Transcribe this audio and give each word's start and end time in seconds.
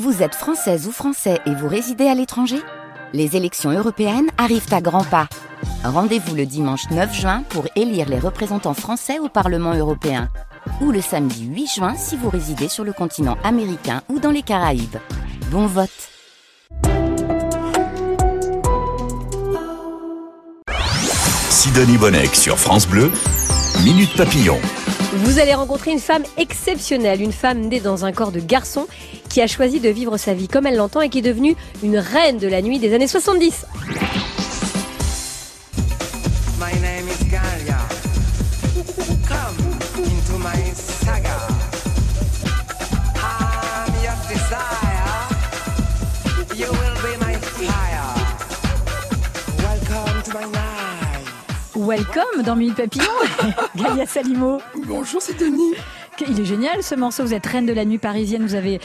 Vous 0.00 0.22
êtes 0.22 0.34
française 0.34 0.86
ou 0.86 0.90
français 0.90 1.38
et 1.44 1.54
vous 1.54 1.68
résidez 1.68 2.06
à 2.06 2.14
l'étranger? 2.14 2.56
Les 3.12 3.36
élections 3.36 3.70
européennes 3.70 4.30
arrivent 4.38 4.72
à 4.72 4.80
grands 4.80 5.04
pas. 5.04 5.28
Rendez-vous 5.84 6.34
le 6.34 6.46
dimanche 6.46 6.88
9 6.90 7.14
juin 7.14 7.42
pour 7.50 7.66
élire 7.76 8.08
les 8.08 8.18
représentants 8.18 8.72
français 8.72 9.18
au 9.18 9.28
Parlement 9.28 9.74
européen. 9.74 10.30
Ou 10.80 10.92
le 10.92 11.02
samedi 11.02 11.44
8 11.44 11.66
juin 11.66 11.94
si 11.94 12.16
vous 12.16 12.30
résidez 12.30 12.68
sur 12.68 12.84
le 12.84 12.94
continent 12.94 13.36
américain 13.44 14.00
ou 14.08 14.18
dans 14.18 14.30
les 14.30 14.40
Caraïbes. 14.40 14.96
Bon 15.50 15.66
vote 15.66 15.90
Sidonie 21.50 21.98
Bonnec 21.98 22.34
sur 22.34 22.58
France 22.58 22.88
Bleu, 22.88 23.12
Minute 23.84 24.16
Papillon. 24.16 24.58
Vous 25.16 25.38
allez 25.38 25.52
rencontrer 25.52 25.92
une 25.92 25.98
femme 25.98 26.24
exceptionnelle, 26.38 27.20
une 27.20 27.34
femme 27.34 27.60
née 27.60 27.80
dans 27.80 28.06
un 28.06 28.12
corps 28.12 28.32
de 28.32 28.40
garçon 28.40 28.86
qui 29.32 29.40
a 29.40 29.46
choisi 29.46 29.80
de 29.80 29.88
vivre 29.88 30.18
sa 30.18 30.34
vie 30.34 30.46
comme 30.46 30.66
elle 30.66 30.76
l'entend 30.76 31.00
et 31.00 31.08
qui 31.08 31.20
est 31.20 31.22
devenue 31.22 31.56
une 31.82 31.96
reine 31.96 32.36
de 32.36 32.46
la 32.46 32.60
nuit 32.60 32.78
des 32.78 32.92
années 32.92 33.06
70. 33.06 33.64
My 36.60 36.78
name 36.82 37.08
is 37.08 37.24
Galia. 37.30 37.78
Come 39.26 39.56
into 39.96 40.36
my 40.36 40.74
saga. 40.74 41.48
I'm 43.16 43.94
your 44.04 44.18
desire. 44.28 45.16
You 46.54 46.70
will 46.70 46.98
be 47.00 47.16
my 47.24 47.34
fire. 47.36 48.12
Welcome 49.62 50.22
to 50.24 50.34
my 50.34 50.44
night. 50.52 51.24
Welcome 51.74 52.42
dans 52.44 52.54
Minute 52.54 52.76
Papillon, 52.76 53.06
Galia 53.76 54.04
Salimo. 54.04 54.60
Bonjour, 54.86 55.22
c'est 55.22 55.38
Denis. 55.40 55.72
Il 56.20 56.38
est 56.38 56.44
génial 56.44 56.82
ce 56.82 56.94
morceau, 56.94 57.24
vous 57.24 57.34
êtes 57.34 57.46
reine 57.46 57.66
de 57.66 57.72
la 57.72 57.84
nuit 57.84 57.98
parisienne, 57.98 58.42
vous 58.46 58.54
avez 58.54 58.80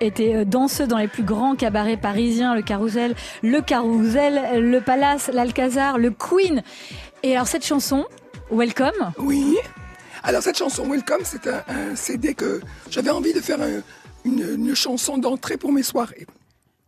été 0.00 0.34
euh, 0.36 0.44
danseuse 0.44 0.88
dans 0.88 0.96
les 0.98 1.08
plus 1.08 1.22
grands 1.22 1.54
cabarets 1.56 1.96
parisiens, 1.98 2.54
le 2.54 2.62
Carousel, 2.62 3.14
le 3.42 3.60
Carousel, 3.60 4.60
le 4.70 4.80
Palace, 4.80 5.28
l'Alcazar, 5.32 5.98
le 5.98 6.10
Queen. 6.10 6.62
Et 7.22 7.34
alors 7.34 7.46
cette 7.48 7.64
chanson, 7.66 8.06
Welcome, 8.50 9.12
Oui. 9.18 9.56
Alors 10.22 10.42
cette 10.42 10.56
chanson 10.56 10.88
Welcome, 10.88 11.20
c'est 11.24 11.46
un, 11.46 11.62
un 11.68 11.96
CD 11.96 12.34
que 12.34 12.60
j'avais 12.90 13.10
envie 13.10 13.32
de 13.34 13.40
faire 13.40 13.60
un- 13.60 13.82
une, 14.24 14.40
une 14.68 14.74
chanson 14.74 15.18
d'entrée 15.18 15.56
pour 15.58 15.72
mes 15.72 15.82
soirées. 15.82 16.26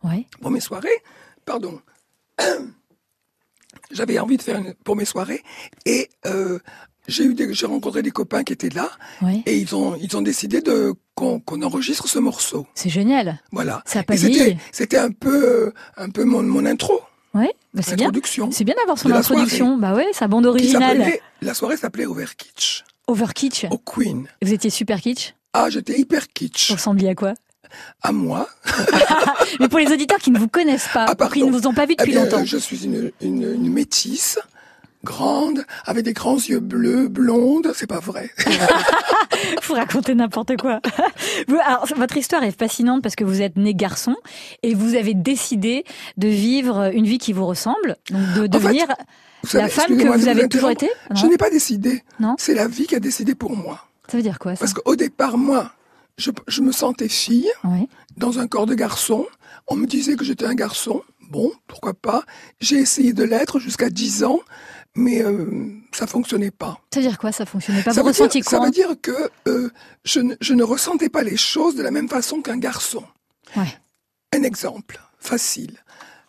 ouais. 0.03 0.25
Pour 0.41 0.51
mes 0.51 0.59
soirées, 0.61 1.01
pardon. 1.45 1.79
J'avais 3.91 4.19
envie 4.19 4.37
de 4.37 4.41
faire 4.41 4.57
une, 4.57 4.73
pour 4.85 4.95
mes 4.95 5.03
soirées 5.05 5.43
et 5.85 6.09
euh, 6.25 6.59
j'ai 7.11 7.23
eu 7.25 7.33
des- 7.33 7.53
j'ai 7.53 7.65
rencontré 7.65 8.01
des 8.01 8.11
copains 8.11 8.43
qui 8.43 8.53
étaient 8.53 8.69
là 8.69 8.89
et 9.45 9.57
ils 9.57 9.75
ont 9.75 9.95
ils 9.95 10.15
ont 10.17 10.21
décidé 10.21 10.61
de 10.61 10.93
qu'on 11.15 11.39
qu'on 11.39 11.61
enregistre 11.61 12.07
ce 12.07 12.19
morceau. 12.19 12.65
c'est 12.73 12.89
génial. 12.89 13.39
Voilà. 13.51 13.83
Ça 13.85 14.01
Et 14.09 14.57
c'était 14.71 14.97
un 14.97 15.11
peu 15.11 15.43
euh, 15.67 15.73
un 15.97 16.09
peu 16.09 16.23
mon, 16.23 16.41
mon 16.43 16.65
intro, 16.65 17.01
Ouais, 17.33 17.53
bah 17.73 17.81
c'est 17.81 17.95
bien. 17.95 18.11
C'est 18.51 18.63
bien 18.65 18.75
d'avoir 18.75 18.97
son 18.97 19.09
introduction. 19.11 19.77
Bah 19.77 19.93
ouais, 19.93 20.07
sa 20.13 20.27
bande 20.27 20.45
originale. 20.45 21.05
La 21.41 21.53
soirée 21.53 21.77
s'appelait 21.77 22.05
Over 22.05 22.25
Kitsch 22.37 22.83
Over 23.07 23.27
kitsch. 23.33 23.65
au 23.71 23.77
Queen. 23.77 24.27
Vous 24.41 24.51
étiez 24.53 24.69
super 24.69 24.99
kitsch. 25.01 25.33
Ah, 25.53 25.69
j'étais 25.69 25.97
hyper 25.99 26.27
kitsch. 26.29 26.69
Vous 26.69 26.75
ressembliez 26.75 27.09
à 27.09 27.15
quoi? 27.15 27.33
À 28.01 28.11
moi. 28.11 28.49
Mais 29.59 29.69
pour 29.69 29.79
les 29.79 29.91
auditeurs 29.91 30.19
qui 30.19 30.31
ne 30.31 30.39
vous 30.39 30.47
connaissent 30.49 30.89
pas, 30.93 31.05
Ah, 31.07 31.29
qui 31.31 31.43
ne 31.43 31.51
vous 31.51 31.67
ont 31.67 31.73
pas 31.73 31.85
vu 31.85 31.93
Eh 31.93 32.01
depuis 32.01 32.11
bien, 32.11 32.23
longtemps. 32.25 32.43
Je 32.43 32.57
suis 32.57 32.83
une, 32.85 33.11
une, 33.21 33.43
une 33.43 33.71
métisse, 33.71 34.39
grande, 35.03 35.65
avec 35.85 36.03
des 36.05 36.13
grands 36.13 36.37
yeux 36.37 36.59
bleus, 36.59 37.07
blonde. 37.07 37.71
C'est 37.75 37.87
pas 37.87 37.99
vrai. 37.99 38.29
Vous 39.63 39.73
racontez 39.73 40.13
n'importe 40.15 40.57
quoi. 40.57 40.79
Alors, 41.65 41.85
votre 41.95 42.17
histoire 42.17 42.43
est 42.43 42.57
fascinante 42.57 43.01
parce 43.01 43.15
que 43.15 43.23
vous 43.23 43.41
êtes 43.41 43.57
né 43.57 43.73
garçon 43.73 44.15
et 44.63 44.75
vous 44.75 44.95
avez 44.95 45.13
décidé 45.13 45.83
de 46.17 46.27
vivre 46.27 46.91
une 46.93 47.05
vie 47.05 47.17
qui 47.17 47.33
vous 47.33 47.45
ressemble, 47.45 47.97
donc 48.09 48.33
de 48.35 48.47
devenir 48.47 48.87
la 49.53 49.67
savez, 49.67 49.69
femme 49.69 49.97
que 49.97 50.07
vous 50.07 50.27
avez 50.27 50.47
toujours 50.47 50.69
été. 50.69 50.89
Je 51.15 51.25
n'ai 51.25 51.37
pas 51.37 51.49
décidé. 51.49 52.03
Non 52.19 52.35
C'est 52.37 52.53
la 52.53 52.67
vie 52.67 52.85
qui 52.85 52.95
a 52.95 52.99
décidé 52.99 53.35
pour 53.35 53.55
moi. 53.55 53.87
Ça 54.07 54.17
veut 54.17 54.23
dire 54.23 54.39
quoi 54.39 54.55
ça 54.55 54.59
Parce 54.59 54.73
qu'au 54.73 54.95
départ, 54.95 55.37
moi, 55.37 55.71
je, 56.17 56.31
je 56.47 56.61
me 56.61 56.71
sentais 56.71 57.07
fille 57.09 57.49
dans 58.17 58.39
un 58.39 58.47
corps 58.47 58.65
de 58.65 58.75
garçon. 58.75 59.25
On 59.67 59.75
me 59.75 59.87
disait 59.87 60.15
que 60.15 60.23
j'étais 60.25 60.45
un 60.45 60.55
garçon. 60.55 61.01
Bon, 61.29 61.51
pourquoi 61.67 61.93
pas. 61.93 62.23
J'ai 62.59 62.77
essayé 62.77 63.13
de 63.13 63.23
l'être 63.23 63.57
jusqu'à 63.59 63.89
10 63.89 64.25
ans, 64.25 64.41
mais 64.95 65.21
euh, 65.23 65.71
ça 65.93 66.07
fonctionnait 66.07 66.51
pas. 66.51 66.79
Ça 66.93 66.99
veut 66.99 67.07
dire 67.07 67.17
quoi 67.17 67.31
Ça 67.31 67.45
fonctionnait 67.45 67.83
pas? 67.83 67.93
Ça, 67.93 68.01
Vous 68.01 68.07
veut 68.07 68.13
dire, 68.13 68.21
ressentiez 68.23 68.43
ça 68.43 68.57
quoi? 68.57 68.65
veut 68.65 68.71
dire 68.71 68.95
que 69.01 69.29
euh, 69.47 69.69
je, 70.03 70.19
ne, 70.19 70.35
je 70.41 70.53
ne 70.53 70.63
ressentais 70.63 71.09
pas 71.09 71.23
les 71.23 71.37
choses 71.37 71.75
de 71.75 71.83
la 71.83 71.91
même 71.91 72.09
façon 72.09 72.41
qu'un 72.41 72.57
garçon. 72.57 73.03
Ouais. 73.55 73.77
Un 74.33 74.43
exemple 74.43 74.99
facile. 75.19 75.77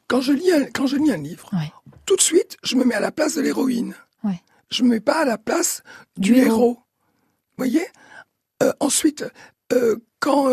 Quand 0.09 0.21
je 0.21 0.33
lis 0.33 0.53
un, 0.53 0.65
quand 0.67 0.87
je 0.87 0.97
lis 0.97 1.13
un 1.13 1.17
livre, 1.17 1.49
Ouais. 1.53 1.73
tout 2.07 2.17
de 2.17 2.21
suite, 2.21 2.57
je 2.63 2.77
me 2.77 2.85
mets 2.85 2.95
à 2.95 3.01
la 3.01 3.13
place 3.13 3.35
de 3.35 3.41
l'héroïne. 3.41 3.95
Ouais. 4.25 4.41
Je 4.71 4.83
me 4.85 4.89
mets 4.91 5.01
pas 5.01 5.21
à 5.21 5.25
la 5.25 5.39
place 5.39 5.83
du, 6.17 6.33
Du 6.33 6.39
héros. 6.41 6.75
Vous 6.75 7.57
voyez? 7.59 7.87
Euh, 8.63 8.73
Ensuite, 8.81 9.25
quand, 10.21 10.49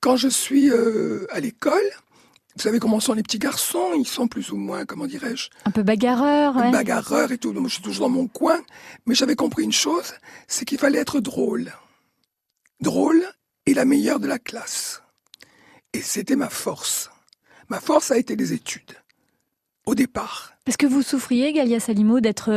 quand 0.00 0.16
je 0.16 0.28
suis 0.28 0.70
à 1.30 1.40
l'école, 1.40 1.80
vous 2.58 2.64
savez 2.64 2.80
comment 2.80 2.98
sont 2.98 3.12
les 3.14 3.22
petits 3.22 3.38
garçons? 3.38 3.92
Ils 3.96 4.06
sont 4.06 4.26
plus 4.26 4.50
ou 4.50 4.56
moins, 4.56 4.84
comment 4.84 5.06
dirais-je, 5.06 5.48
Un 5.64 5.70
peu 5.70 5.82
bagarreur. 5.84 6.56
Ouais. 6.56 6.70
bagarreurs 6.72 7.30
et 7.30 7.38
tout. 7.38 7.52
Donc, 7.52 7.68
je 7.68 7.74
suis 7.74 7.82
toujours 7.82 8.08
dans 8.08 8.14
mon 8.14 8.26
coin. 8.26 8.58
Mais 9.06 9.14
j'avais 9.14 9.36
compris 9.36 9.62
une 9.62 9.72
chose, 9.72 10.12
c'est 10.48 10.64
qu'il 10.64 10.78
fallait 10.78 10.98
être 10.98 11.20
drôle. 11.20 11.72
Drôle 12.80 13.22
et 13.66 13.74
la 13.74 13.84
meilleure 13.84 14.18
de 14.20 14.26
la 14.26 14.38
classe. 14.38 15.02
Et 15.92 16.00
c'était 16.00 16.36
ma 16.36 16.48
force. 16.48 17.10
Ma 17.68 17.80
force 17.80 18.10
a 18.10 18.18
été 18.18 18.34
les 18.34 18.52
études. 18.52 18.92
Au 19.86 19.94
départ. 19.94 20.52
Parce 20.64 20.76
que 20.76 20.86
vous 20.86 21.02
souffriez, 21.02 21.52
Galia 21.52 21.80
Salimo, 21.80 22.20
d'être 22.20 22.50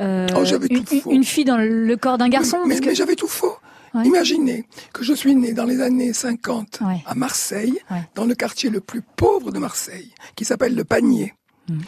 euh, 0.00 0.26
Oh, 0.34 0.44
une, 0.44 0.84
une 1.12 1.24
fille 1.24 1.44
dans 1.44 1.58
le 1.58 1.96
corps 1.96 2.18
d'un 2.18 2.28
garçon. 2.28 2.58
mais 2.64 2.74
parce 2.74 2.80
mais 2.80 2.86
que... 2.88 2.94
j'avais 2.94 3.16
tout 3.16 3.28
faux. 3.28 3.56
Ouais. 3.94 4.04
Imaginez 4.06 4.66
que 4.92 5.02
je 5.02 5.12
suis 5.14 5.34
né 5.34 5.52
dans 5.52 5.64
les 5.64 5.80
années 5.80 6.12
50 6.12 6.80
Ouais. 6.82 7.02
à 7.06 7.14
Marseille, 7.14 7.78
Ouais. 7.90 8.02
dans 8.14 8.24
le 8.24 8.34
quartier 8.34 8.70
le 8.70 8.80
plus 8.80 9.02
pauvre 9.02 9.50
de 9.52 9.58
Marseille, 9.58 10.12
qui 10.36 10.44
s'appelle 10.44 10.74
le 10.74 10.84
Panier. 10.84 11.34
Mm. 11.68 11.80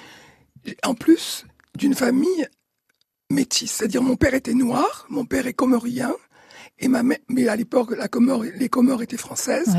En 0.84 0.94
plus 0.94 1.44
d'une 1.76 1.94
famille 1.94 2.46
métisse, 3.30 3.72
c'est-à-dire 3.72 4.02
mon 4.02 4.16
père 4.16 4.34
était 4.34 4.54
noir, 4.54 5.06
mon 5.08 5.24
père 5.24 5.46
est 5.46 5.54
comorien, 5.54 6.12
et 6.78 6.88
ma 6.88 7.02
mère, 7.02 7.18
mais 7.28 7.48
à 7.48 7.56
l'époque 7.56 7.94
Comore, 8.10 8.44
les 8.44 8.69
Comores 8.69 9.02
étaient 9.02 9.16
françaises. 9.16 9.76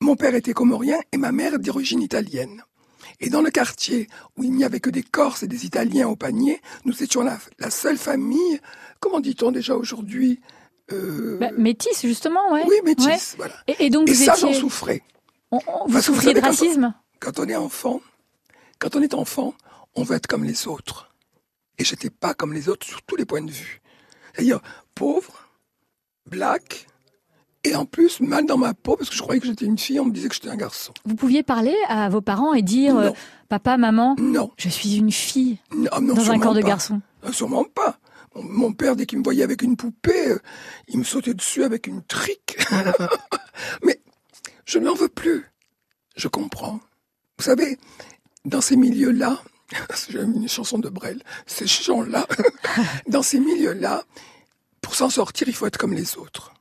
Mon 0.00 0.16
père 0.16 0.34
était 0.34 0.52
comorien 0.54 0.98
et 1.12 1.16
ma 1.18 1.30
mère 1.30 1.58
d'origine 1.58 2.02
italienne. 2.02 2.62
Et 3.20 3.28
dans 3.28 3.42
le 3.42 3.50
quartier 3.50 4.08
où 4.36 4.42
il 4.44 4.52
n'y 4.52 4.64
avait 4.64 4.80
que 4.80 4.88
des 4.90 5.02
Corses 5.02 5.42
et 5.42 5.46
des 5.46 5.66
Italiens 5.66 6.08
au 6.08 6.16
panier, 6.16 6.60
nous 6.86 7.02
étions 7.02 7.22
la, 7.22 7.38
la 7.58 7.70
seule 7.70 7.98
famille, 7.98 8.60
comment 8.98 9.20
dit-on 9.20 9.50
déjà 9.52 9.74
aujourd'hui? 9.76 10.40
Euh, 10.92 11.38
Bah, 11.38 11.50
métisse, 11.56 12.02
justement, 12.02 12.52
ouais. 12.52 12.64
Oui, 12.66 12.76
Ouais. 13.04 13.18
voilà. 13.36 13.54
Et, 13.66 13.86
et 13.86 13.90
donc 13.90 14.08
Et 14.08 14.12
vous 14.12 14.24
ça, 14.24 14.34
étiez... 14.34 14.52
j'en 14.54 14.60
souffrais. 14.60 15.02
On- 15.50 15.58
on- 15.66 15.86
vous 15.86 15.92
Parce 15.94 16.06
souffriez 16.06 16.34
de 16.34 16.40
quand 16.40 16.46
racisme 16.48 16.94
Quand 17.18 17.38
on 17.38 17.48
est 17.48 17.56
enfant, 17.56 18.00
quand 18.78 18.96
on 18.96 19.02
est 19.02 19.14
enfant, 19.14 19.54
on 19.94 20.02
veut 20.02 20.16
être 20.16 20.26
comme 20.26 20.44
les 20.44 20.66
autres. 20.68 21.12
Et 21.78 21.84
j'étais 21.84 22.10
pas 22.10 22.34
comme 22.34 22.52
les 22.52 22.68
autres 22.68 22.86
sur 22.86 23.02
tous 23.02 23.16
les 23.16 23.24
points 23.24 23.42
de 23.42 23.50
vue. 23.50 23.80
C'est-à-dire 24.34 24.60
pauvre, 24.94 25.48
black, 26.26 26.86
et 27.64 27.74
en 27.74 27.84
plus 27.84 28.20
mal 28.20 28.46
dans 28.46 28.56
ma 28.56 28.72
peau 28.74 28.96
parce 28.96 29.10
que 29.10 29.16
je 29.16 29.20
croyais 29.22 29.40
que 29.40 29.46
j'étais 29.46 29.66
une 29.66 29.76
fille, 29.78 30.00
on 30.00 30.06
me 30.06 30.12
disait 30.12 30.28
que 30.28 30.34
j'étais 30.34 30.48
un 30.48 30.56
garçon. 30.56 30.94
Vous 31.04 31.14
pouviez 31.14 31.42
parler 31.42 31.74
à 31.88 32.08
vos 32.08 32.20
parents 32.22 32.54
et 32.54 32.62
dire 32.62 32.96
euh, 32.96 33.10
Papa, 33.50 33.76
maman, 33.76 34.16
Non, 34.18 34.50
je 34.56 34.68
suis 34.70 34.96
une 34.96 35.12
fille 35.12 35.58
non, 35.74 35.90
non 36.00 36.14
dans 36.14 36.30
un 36.30 36.38
corps 36.38 36.54
de 36.54 36.62
pas. 36.62 36.68
garçon. 36.68 37.00
Euh, 37.24 37.32
Sûrement 37.32 37.64
pas. 37.64 37.98
Mon, 38.34 38.72
père, 38.72 38.94
dès 38.96 39.06
qu'il 39.06 39.18
me 39.18 39.24
voyait 39.24 39.42
avec 39.42 39.62
une 39.62 39.76
poupée, 39.76 40.28
euh, 40.28 40.38
il 40.88 40.98
me 40.98 41.04
sautait 41.04 41.34
dessus 41.34 41.64
avec 41.64 41.86
une 41.86 42.02
trique. 42.02 42.58
Mais 43.84 44.00
je 44.64 44.78
n'en 44.78 44.94
veux 44.94 45.08
plus. 45.08 45.46
Je 46.16 46.28
comprends. 46.28 46.80
Vous 47.38 47.44
savez, 47.44 47.78
dans 48.44 48.60
ces 48.60 48.76
milieux-là, 48.76 49.42
j'ai 50.08 50.20
une 50.20 50.48
chanson 50.48 50.78
de 50.78 50.88
Brel, 50.88 51.22
ces 51.46 51.66
gens-là, 51.66 52.26
dans 53.08 53.22
ces 53.22 53.40
milieux-là, 53.40 54.04
pour 54.80 54.94
s'en 54.94 55.10
sortir, 55.10 55.48
il 55.48 55.54
faut 55.54 55.66
être 55.66 55.78
comme 55.78 55.94
les 55.94 56.16
autres. 56.16 56.54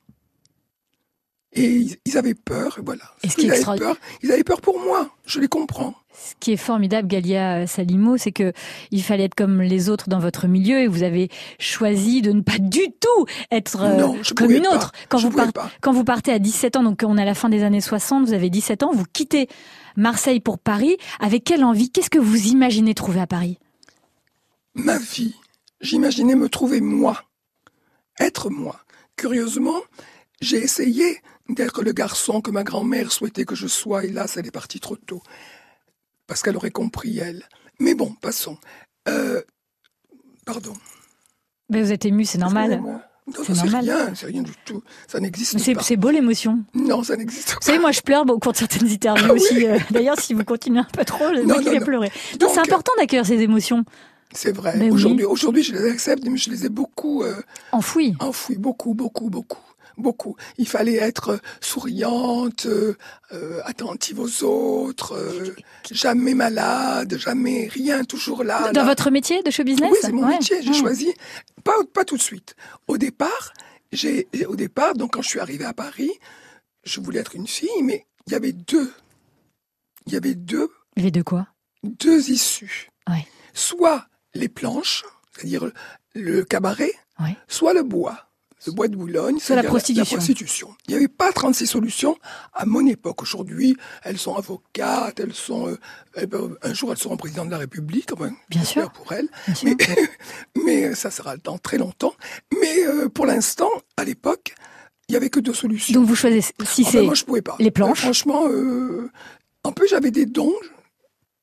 Et 1.54 1.88
ils, 2.06 2.18
avaient 2.18 2.36
peur, 2.36 2.78
et 2.78 2.82
voilà. 2.84 3.04
Et 3.24 3.30
ce 3.30 3.36
qui 3.36 3.42
est 3.42 3.46
ils, 3.46 3.48
avaient 3.50 3.58
extraordinaire- 3.58 3.96
peur, 3.96 4.06
ils 4.22 4.32
avaient 4.32 4.44
peur 4.44 4.62
pour 4.62 4.80
moi, 4.80 5.10
je 5.26 5.40
les 5.40 5.48
comprends. 5.48 5.96
Ce 6.14 6.34
qui 6.40 6.52
est 6.52 6.58
formidable, 6.58 7.08
Galia 7.08 7.66
Salimo, 7.66 8.18
c'est 8.18 8.32
que 8.32 8.54
il 8.92 9.02
fallait 9.02 9.24
être 9.24 9.36
comme 9.36 9.62
les 9.62 9.90
autres 9.90 10.10
dans 10.10 10.20
votre 10.20 10.48
milieu 10.48 10.80
et 10.80 10.88
vous 10.88 11.02
avez 11.02 11.30
choisi 11.60 12.22
de 12.22 12.32
ne 12.34 12.42
pas 12.42 12.60
du 12.60 12.92
tout 13.00 13.26
être 13.52 13.82
euh, 13.82 13.96
non, 13.98 14.18
je 14.22 14.34
comme 14.34 14.52
une 14.52 14.64
pas, 14.64 14.76
autre. 14.76 14.92
Quand 15.08 15.18
je 15.18 15.28
vous, 15.28 15.52
pas. 15.52 15.72
quand 15.82 15.92
vous 15.92 16.04
partez 16.04 16.32
à 16.32 16.38
17 16.40 16.76
ans, 16.76 16.84
donc 16.84 17.02
on 17.04 17.18
est 17.18 17.22
à 17.22 17.26
la 17.26 17.36
fin 17.36 17.50
des 17.50 17.64
années 17.64 17.82
60, 17.82 18.26
vous 18.28 18.34
avez 18.34 18.50
17 18.50 18.84
ans, 18.84 18.92
vous 18.94 19.06
quittez 19.12 19.48
Marseille 19.96 20.42
pour 20.42 20.60
Paris. 20.60 20.98
Avec 21.20 21.46
quelle 21.46 21.64
envie 21.64 21.90
Qu'est-ce 21.90 22.10
que 22.12 22.20
vous 22.20 22.48
imaginez 22.48 22.94
trouver 22.94 23.22
à 23.22 23.28
Paris? 23.28 23.58
Ma 24.76 24.98
vie, 25.00 25.36
j'imaginais 25.82 26.36
me 26.36 26.50
trouver 26.50 26.82
moi, 26.82 27.24
être 28.20 28.50
moi. 28.50 28.82
Curieusement, 29.16 29.80
j'ai 30.42 30.58
essayé 30.58 31.22
d'être 31.50 31.82
le 31.84 31.92
garçon 31.92 32.42
que 32.42 32.52
ma 32.52 32.64
grand-mère 32.64 33.12
souhaitait 33.12 33.46
que 33.46 33.56
je 33.56 33.68
sois. 33.68 34.06
Hélas, 34.06 34.38
elle 34.38 34.48
est 34.48 34.52
partie 34.52 34.80
trop 34.80 34.96
tôt. 34.96 35.22
Parce 36.28 36.42
qu'elle 36.42 36.56
aurait 36.58 36.72
compris, 36.72 37.18
elle. 37.20 37.44
Mais 37.80 37.96
bon, 37.96 38.14
passons. 38.22 38.58
Euh, 39.08 39.42
pardon. 40.46 40.74
Mais 41.70 41.82
vous 41.82 41.92
êtes 41.92 42.06
ému, 42.06 42.26
c'est 42.26 42.38
normal. 42.38 42.82
Non, 42.82 43.44
C'est 43.46 43.62
rien, 43.62 44.14
c'est 44.16 44.26
rien 44.26 44.42
du 44.42 44.54
tout. 44.66 44.84
Ça 45.08 45.20
n'existe 45.20 45.54
pas. 45.76 45.84
c'est 45.84 45.96
beau 45.98 46.10
l'émotion. 46.10 46.64
Non, 46.74 47.04
ça 47.04 47.16
n'existe 47.16 47.50
Vous 47.52 47.60
pas. 47.60 47.66
savez, 47.66 47.78
moi 47.80 47.92
je 47.92 48.02
pleure 48.02 48.28
au 48.28 48.40
cours 48.40 48.54
de 48.54 48.58
certaines 48.58 48.88
interviews 48.90 49.26
Ah 49.30 49.34
oui. 49.34 49.40
aussi. 49.40 49.68
euh, 49.68 49.78
D'ailleurs, 49.92 50.20
si 50.20 50.34
vous 50.34 50.44
continuez 50.44 50.80
un 50.80 50.84
peu 50.92 51.06
trop, 51.06 51.30
le 51.30 51.44
Non, 51.44 51.58
mec 51.60 51.68
non, 51.68 52.00
Donc, 52.40 52.50
c'est 52.54 52.60
important 52.60 52.92
d'accueillir 52.98 53.26
ces 53.28 53.40
émotions 53.42 53.86
C'est 54.34 54.52
vrai. 54.56 54.74
Ben 54.78 54.92
oui. 54.92 55.24
Aujourd'hui, 55.26 55.62
je 55.64 55.74
les 55.74 55.90
accepte, 55.92 56.24
mais 56.26 56.38
je 56.38 56.50
les 56.50 56.66
ai 56.66 56.70
beaucoup 56.70 57.22
euh, 57.24 57.36
enfouies. 57.72 58.16
enfouis, 58.20 58.58
beaucoup, 58.58 58.96
beaucoup, 58.96 59.30
beaucoup, 59.30 59.62
beaucoup. 60.00 60.36
Il 60.58 60.68
fallait 60.68 60.96
être 60.96 61.30
euh, 61.30 61.38
souriante, 61.62 62.66
euh, 62.66 62.96
euh, 63.34 63.62
attentive 63.66 64.20
aux 64.20 64.44
autres, 64.44 65.14
euh, 65.16 65.56
jamais 65.92 66.34
malade, 66.34 67.18
jamais 67.18 67.68
rien, 67.68 68.04
toujours 68.04 68.44
là. 68.44 68.72
Dans 68.72 68.82
là. 68.82 68.88
votre 68.88 69.12
métier 69.12 69.44
de 69.44 69.52
show 69.52 69.64
business? 69.64 69.90
Oui, 69.92 69.98
c'est 70.02 70.12
mon 70.12 70.24
Ouais. 70.28 70.34
métier. 70.38 70.62
J'ai 70.62 70.70
Ouais. 70.72 70.78
choisi 70.80 71.14
pas 71.64 71.74
pas 71.94 72.06
tout 72.06 72.18
de 72.18 72.22
suite. 72.22 72.56
Au 72.88 72.98
départ, 72.98 73.54
j'ai 73.92 74.28
au 74.48 74.56
départ 74.56 74.94
donc 74.96 75.14
quand 75.14 75.22
je 75.22 75.30
suis 75.30 75.40
arrivée 75.40 75.66
à 75.66 75.74
Paris, 75.74 76.12
je 76.84 77.00
voulais 77.02 77.20
être 77.20 77.36
une 77.36 77.48
fille, 77.48 77.84
mais 77.84 78.06
il 78.28 78.34
y 78.34 78.36
avait 78.36 78.54
deux. 78.54 78.92
Il 80.08 80.14
y 80.14 80.18
avait 80.18 80.36
deux 80.36 80.70
Il 80.96 81.06
est 81.06 81.12
de 81.12 81.22
quoi? 81.22 81.48
deux 81.84 82.30
issues. 82.30 82.90
Ouais. 83.10 83.26
Soit 83.54 84.06
les 84.34 84.48
planches, 84.50 85.04
c'est-à-dire 85.36 85.72
le 86.16 86.44
cabaret, 86.44 86.92
Ouais. 87.20 87.36
soit 87.48 87.74
le 87.74 87.84
bois. 87.84 88.29
Le 88.68 88.74
bois 88.74 88.88
de 88.90 88.96
Boulogne, 88.98 89.40
Soit 89.40 89.56
la 89.56 89.64
prostitution. 89.64 90.18
prostitution. 90.18 90.76
Il 90.88 90.92
n'y 90.92 90.98
avait 90.98 91.08
pas 91.08 91.32
36 91.32 91.66
solutions 91.66 92.18
à 92.54 92.66
mon 92.66 92.86
époque. 92.86 93.22
Aujourd'hui, 93.22 93.78
elles 94.04 94.18
sont 94.18 94.36
avocates, 94.36 95.20
elles 95.20 95.34
sont... 95.34 95.70
euh, 95.70 95.78
elles 96.14 96.28
peuvent- 96.28 96.58
un 96.62 96.74
jour, 96.74 96.92
elles 96.92 96.98
seront 96.98 97.16
présidentes 97.18 97.48
de 97.48 97.52
la 97.54 97.58
République. 97.60 98.12
Enfin, 98.12 98.32
Bien 98.50 98.64
sûr. 98.64 98.92
pour 98.92 99.14
elles. 99.14 99.30
Bien 99.48 99.56
sûr. 99.56 99.70
Mais, 99.70 100.10
mais 100.66 100.96
ça 100.96 101.10
sera 101.10 101.38
dans 101.38 101.58
très 101.58 101.78
longtemps. 101.78 102.14
Mais 102.60 102.86
euh, 102.86 103.08
pour 103.08 103.26
l'instant, 103.26 103.70
à 103.98 104.04
l'époque, 104.04 104.54
il 105.08 105.14
n'y 105.14 105.16
avait 105.16 105.30
que 105.30 105.40
deux 105.40 105.54
solutions. 105.54 105.94
Donc 105.94 106.06
vous 106.08 106.16
choisissez 106.16 106.54
si 106.66 106.82
Ah 106.82 106.84
ben, 106.86 106.92
c'est 106.92 107.02
moi, 107.06 107.14
je 107.16 107.24
pouvais 107.24 107.42
pas. 107.42 107.56
les 107.60 107.72
planches. 107.72 108.00
Euh, 108.00 108.02
franchement, 108.04 108.44
euh, 108.48 109.10
en 109.64 109.72
plus, 109.72 109.88
j'avais 109.88 110.12
des 110.12 110.26
dons. 110.26 110.54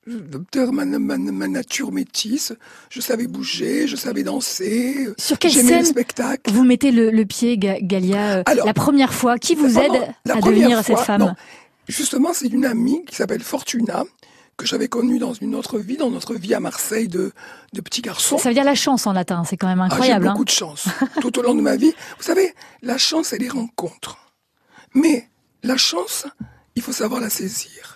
Peut-être 0.06 0.70
ma, 0.72 0.84
ma, 0.84 1.16
ma 1.18 1.48
nature 1.48 1.90
métisse. 1.90 2.52
Je 2.90 3.00
savais 3.00 3.26
bouger, 3.26 3.88
je 3.88 3.96
savais 3.96 4.22
danser. 4.22 5.08
sur 5.18 5.38
quelle 5.38 5.52
le 5.54 5.62
scène 5.62 5.84
spectacle. 5.84 6.52
vous 6.52 6.64
mettez 6.64 6.92
le, 6.92 7.10
le 7.10 7.26
pied, 7.26 7.58
Ga- 7.58 7.80
Galia, 7.80 8.36
euh, 8.38 8.42
Alors, 8.46 8.66
la 8.66 8.74
première 8.74 9.12
fois 9.12 9.36
Qui 9.38 9.56
vous 9.56 9.78
aide 9.78 10.14
à 10.28 10.40
devenir 10.40 10.84
cette 10.84 10.98
femme? 11.00 11.20
non. 11.22 11.34
Justement, 11.88 12.32
c'est 12.32 12.48
une 12.48 12.64
amie 12.64 13.04
qui 13.04 13.14
s'appelle 13.16 13.42
Fortuna, 13.42 14.04
que 14.56 14.66
j'avais 14.66 14.88
connue 14.88 15.18
dans 15.18 15.34
une 15.34 15.54
autre 15.54 15.78
vie, 15.78 15.96
dans 15.96 16.10
notre 16.10 16.34
vie 16.34 16.54
à 16.54 16.60
Marseille 16.60 17.08
de, 17.08 17.32
de 17.72 17.80
petit 17.80 18.00
garçon. 18.02 18.38
Ça 18.38 18.48
veut 18.48 18.54
dire 18.54 18.64
la 18.64 18.74
chance 18.74 19.06
en 19.06 19.12
latin, 19.12 19.42
c'est 19.44 19.56
quand 19.56 19.68
même 19.68 19.80
Ah, 19.80 19.86
j'ai 19.88 19.94
incroyable. 19.94 20.26
beaucoup 20.26 20.42
hein. 20.42 20.44
de 20.44 20.50
chance 20.50 20.88
tout 21.20 21.38
au 21.38 21.42
long 21.42 21.54
de 21.54 21.60
ma 21.62 21.76
vie. 21.76 21.92
Vous 22.18 22.24
savez, 22.24 22.54
la 22.82 22.96
chance, 22.98 23.28
c'est 23.28 23.38
les 23.38 23.48
rencontres. 23.48 24.18
Mais 24.94 25.28
la 25.62 25.76
chance, 25.76 26.26
il 26.74 26.82
faut 26.82 26.92
savoir 26.92 27.20
la 27.20 27.28
saisir. 27.30 27.95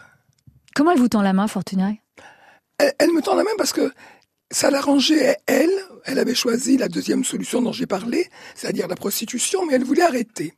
Comment 0.74 0.92
elle 0.92 0.98
vous 0.98 1.08
tend 1.08 1.22
la 1.22 1.32
main, 1.32 1.46
Fortuna 1.48 1.92
Elle, 2.78 2.92
elle 2.98 3.12
me 3.12 3.22
tend 3.22 3.34
la 3.34 3.44
main 3.44 3.50
parce 3.58 3.72
que 3.72 3.92
ça 4.50 4.70
l'arrangeait 4.70 5.36
elle. 5.46 5.70
Elle 6.04 6.18
avait 6.18 6.34
choisi 6.34 6.76
la 6.76 6.88
deuxième 6.88 7.24
solution 7.24 7.60
dont 7.62 7.72
j'ai 7.72 7.86
parlé, 7.86 8.28
c'est-à-dire 8.54 8.88
la 8.88 8.96
prostitution, 8.96 9.66
mais 9.66 9.74
elle 9.74 9.84
voulait 9.84 10.02
arrêter. 10.02 10.54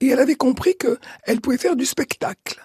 Et 0.00 0.08
elle 0.08 0.18
avait 0.18 0.34
compris 0.34 0.76
que 0.76 0.98
elle 1.24 1.40
pouvait 1.40 1.58
faire 1.58 1.76
du 1.76 1.86
spectacle. 1.86 2.60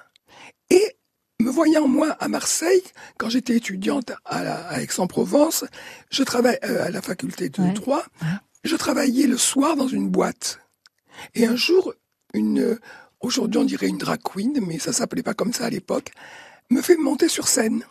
Et 0.70 0.98
me 1.40 1.50
voyant 1.50 1.88
moi 1.88 2.12
à 2.20 2.28
Marseille, 2.28 2.84
quand 3.18 3.30
j'étais 3.30 3.56
étudiante 3.56 4.12
à, 4.26 4.82
Aix-en-Provence, 4.82 5.66
je 6.10 6.24
travaillais 6.24 6.60
euh, 6.66 6.86
à 6.88 6.90
la 6.90 7.02
faculté 7.02 7.50
de 7.50 7.62
Ouais, 7.62 7.74
droit. 7.74 8.04
Je 8.64 8.76
travaillais 8.76 9.28
le 9.28 9.38
soir 9.38 9.76
dans 9.76 9.88
une 9.88 10.10
boîte. 10.10 10.60
Et 11.36 11.46
un 11.46 11.56
jour, 11.56 11.94
une, 12.34 12.80
aujourd'hui 13.20 13.60
on 13.60 13.66
dirait 13.66 13.88
une 13.88 13.98
drag 13.98 14.22
queen, 14.24 14.60
mais 14.66 14.80
ça 14.80 14.92
s'appelait 14.92 15.24
pas 15.24 15.34
comme 15.34 15.54
ça 15.54 15.66
à 15.66 15.70
l'époque, 15.70 16.12
me 16.70 16.82
fait 16.82 16.98
monter 16.98 17.30
sur 17.30 17.48
scène. 17.48 17.84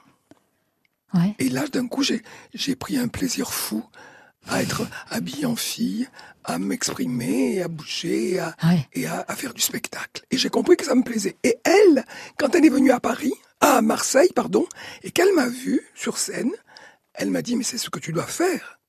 Ouais. 1.13 1.35
Et 1.39 1.49
là, 1.49 1.67
d'un 1.69 1.87
coup, 1.87 2.03
j'ai, 2.03 2.23
pris 2.77 2.97
un 2.99 3.09
plaisir 3.09 3.53
fou 3.53 3.85
à 4.47 4.63
être 4.63 4.87
habillée 5.11 5.47
en 5.47 5.57
fille, 5.57 6.09
à 6.43 6.59
m'exprimer, 6.59 7.63
à 7.63 7.69
bouger, 7.69 8.33
et 8.33 8.39
à, 8.41 8.55
Ouais. 8.65 8.87
et 8.93 9.07
à, 9.07 9.25
à 9.29 9.37
faire 9.37 9.55
du 9.55 9.61
spectacle. 9.63 10.25
Et 10.31 10.37
j'ai 10.37 10.51
compris 10.51 10.77
que 10.77 10.85
ça 10.85 10.95
me 10.95 11.03
plaisait. 11.03 11.37
Et 11.45 11.57
elle, 11.65 12.05
quand 12.39 12.55
elle 12.55 12.65
est 12.67 12.71
venue 12.71 12.91
à 12.91 13.01
Paris, 13.01 13.33
à 13.61 13.81
Marseille, 13.81 14.31
pardon, 14.35 14.67
et 15.03 15.11
qu'elle 15.13 15.33
m'a 15.35 15.47
vue 15.47 15.81
sur 15.95 16.19
scène, 16.19 16.51
elle 17.15 17.31
m'a 17.31 17.43
dit, 17.43 17.57
mais 17.57 17.65
c'est 17.65 17.79
ce 17.79 17.89
que 17.91 18.01
tu 18.01 18.13
dois 18.13 18.27
faire. 18.27 18.81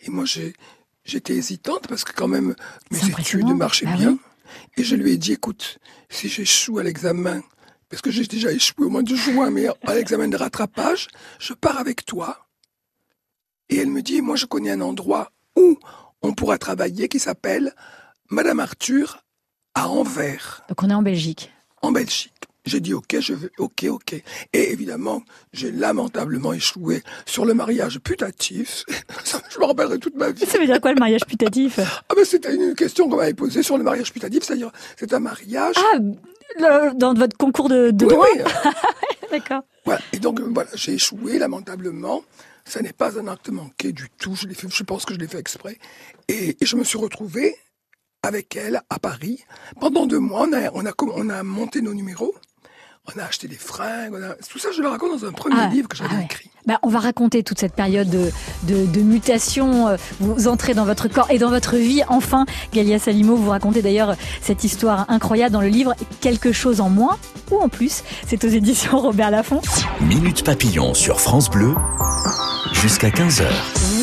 Et 0.00 0.10
moi, 0.10 0.24
j'ai, 0.26 0.52
j'étais 1.04 1.34
hésitante 1.34 1.86
parce 1.88 2.04
que 2.04 2.12
quand 2.12 2.28
même, 2.28 2.54
mes 2.90 3.08
études 3.08 3.46
marchaient 3.54 3.86
Bah 3.86 3.96
bien. 3.96 4.10
oui. 4.10 4.18
Et 4.76 4.84
je 4.84 4.94
lui 4.96 5.12
ai 5.12 5.16
dit, 5.16 5.32
écoute, 5.32 5.78
si 6.10 6.28
j'échoue 6.28 6.78
à 6.78 6.82
l'examen, 6.82 7.40
parce 7.88 8.02
que 8.02 8.10
j'ai 8.10 8.24
déjà 8.26 8.50
échoué 8.52 8.86
au 8.86 8.90
mois 8.90 9.02
de 9.02 9.14
juin, 9.14 9.50
mais 9.50 9.66
à 9.86 9.94
l'examen 9.94 10.28
de 10.28 10.36
rattrapage, 10.36 11.08
je 11.38 11.52
pars 11.52 11.78
avec 11.78 12.04
toi. 12.04 12.46
Et 13.68 13.76
elle 13.76 13.88
me 13.90 14.02
dit, 14.02 14.20
moi 14.20 14.36
je 14.36 14.46
connais 14.46 14.70
un 14.70 14.80
endroit 14.80 15.30
où 15.56 15.78
on 16.22 16.32
pourra 16.32 16.58
travailler 16.58 17.08
qui 17.08 17.18
s'appelle 17.18 17.74
Madame 18.30 18.60
Arthur 18.60 19.18
à 19.74 19.88
Anvers, 19.88 20.62
Donc 20.68 20.82
on 20.82 20.90
est 20.90 20.94
en 20.94 21.02
Belgique. 21.02 21.52
en 21.82 21.90
Belgique. 21.92 22.32
J'ai 22.66 22.80
dit 22.80 22.94
ok, 22.94 23.20
je 23.20 23.34
vais, 23.34 23.50
ok, 23.58 23.84
ok. 23.90 24.14
Et 24.54 24.72
évidemment, 24.72 25.22
j'ai 25.52 25.70
lamentablement 25.70 26.54
échoué 26.54 27.02
sur 27.26 27.44
le 27.44 27.52
mariage 27.52 27.98
putatif. 27.98 28.84
Ça, 29.24 29.42
je 29.50 29.58
me 29.58 29.66
rappellerai 29.66 29.98
toute 29.98 30.14
ma 30.14 30.30
vie. 30.30 30.46
Ça 30.46 30.58
veut 30.58 30.64
dire 30.64 30.80
quoi 30.80 30.94
le 30.94 30.98
mariage 30.98 31.26
putatif? 31.26 31.78
Ah 31.78 32.14
ben 32.16 32.24
c'était 32.24 32.54
une 32.54 32.74
question 32.74 33.06
qu'on 33.10 33.16
m'avait 33.16 33.34
posée 33.34 33.62
sur 33.62 33.76
le 33.76 33.84
mariage 33.84 34.10
putatif, 34.14 34.44
c'est-à-dire 34.44 34.70
c'est 34.96 35.12
un 35.12 35.18
mariage. 35.20 35.74
Ah, 35.76 35.98
le- 36.58 36.94
dans 36.94 37.14
votre 37.14 37.36
concours 37.36 37.68
de, 37.68 37.90
de 37.90 38.04
Oui, 38.04 38.10
droit 38.12 38.26
oui, 38.34 38.42
D'accord. 39.30 39.62
Voilà. 39.84 40.00
Et 40.12 40.18
donc, 40.18 40.40
euh, 40.40 40.48
voilà, 40.52 40.70
j'ai 40.74 40.92
échoué, 40.94 41.38
lamentablement. 41.38 42.22
Ça 42.64 42.80
n'est 42.80 42.92
pas 42.92 43.18
un 43.18 43.26
acte 43.28 43.48
manqué 43.50 43.92
du 43.92 44.08
tout. 44.18 44.34
Je, 44.34 44.46
l'ai 44.46 44.54
fait, 44.54 44.68
je 44.70 44.82
pense 44.84 45.04
que 45.04 45.12
je 45.14 45.18
l'ai 45.18 45.26
fait 45.28 45.38
exprès. 45.38 45.78
Et, 46.28 46.56
et 46.60 46.66
je 46.66 46.76
me 46.76 46.84
suis 46.84 46.96
retrouvé 46.98 47.56
avec 48.22 48.56
elle 48.56 48.80
à 48.88 48.98
Paris. 48.98 49.44
Pendant 49.80 50.06
deux 50.06 50.18
mois, 50.20 50.46
on 50.48 50.52
a, 50.54 50.70
on 50.72 50.86
a, 50.86 50.90
comm- 50.92 51.12
on 51.14 51.28
a 51.28 51.42
monté 51.42 51.82
nos 51.82 51.92
numéros. 51.92 52.34
On 53.14 53.20
a 53.20 53.24
acheté 53.24 53.48
des 53.48 53.56
fringues. 53.56 54.12
on 54.14 54.22
a- 54.22 54.34
Tout 54.48 54.58
ça, 54.58 54.68
je 54.74 54.80
le 54.80 54.88
raconte 54.88 55.20
dans 55.20 55.28
un 55.28 55.32
premier 55.32 55.56
Ah, 55.58 55.66
livre 55.68 55.88
que 55.88 55.96
j'avais 55.96 56.10
ah 56.14 56.18
ouais. 56.18 56.24
écrit. 56.24 56.50
Bah, 56.66 56.78
on 56.82 56.88
va 56.88 57.00
raconter 57.00 57.42
toute 57.42 57.58
cette 57.58 57.74
période 57.74 58.08
de, 58.08 58.30
de, 58.62 58.86
de 58.86 59.00
mutation. 59.02 59.88
euh, 59.88 59.96
Vous 60.20 60.48
entrez 60.48 60.72
dans 60.72 60.86
votre 60.86 61.08
corps 61.08 61.30
et 61.30 61.38
dans 61.38 61.50
votre 61.50 61.76
vie. 61.76 62.02
Enfin, 62.08 62.46
Galia 62.72 62.98
Salimo, 62.98 63.36
vous 63.36 63.50
racontez 63.50 63.82
d'ailleurs 63.82 64.16
cette 64.40 64.64
histoire 64.64 65.04
incroyable 65.10 65.52
dans 65.52 65.60
le 65.60 65.68
livre 65.68 65.94
Quelque 66.22 66.52
chose 66.52 66.80
en 66.80 66.88
moins 66.88 67.18
ou 67.50 67.58
en 67.60 67.68
plus. 67.68 68.02
C'est 68.26 68.42
aux 68.44 68.48
éditions 68.48 68.98
Robert 68.98 69.30
Laffont. 69.30 69.60
Minute 70.00 70.42
Papillon 70.42 70.94
sur 70.94 71.20
France 71.20 71.50
Bleu, 71.50 71.74
jusqu'à 72.72 73.10
15h. 73.10 73.44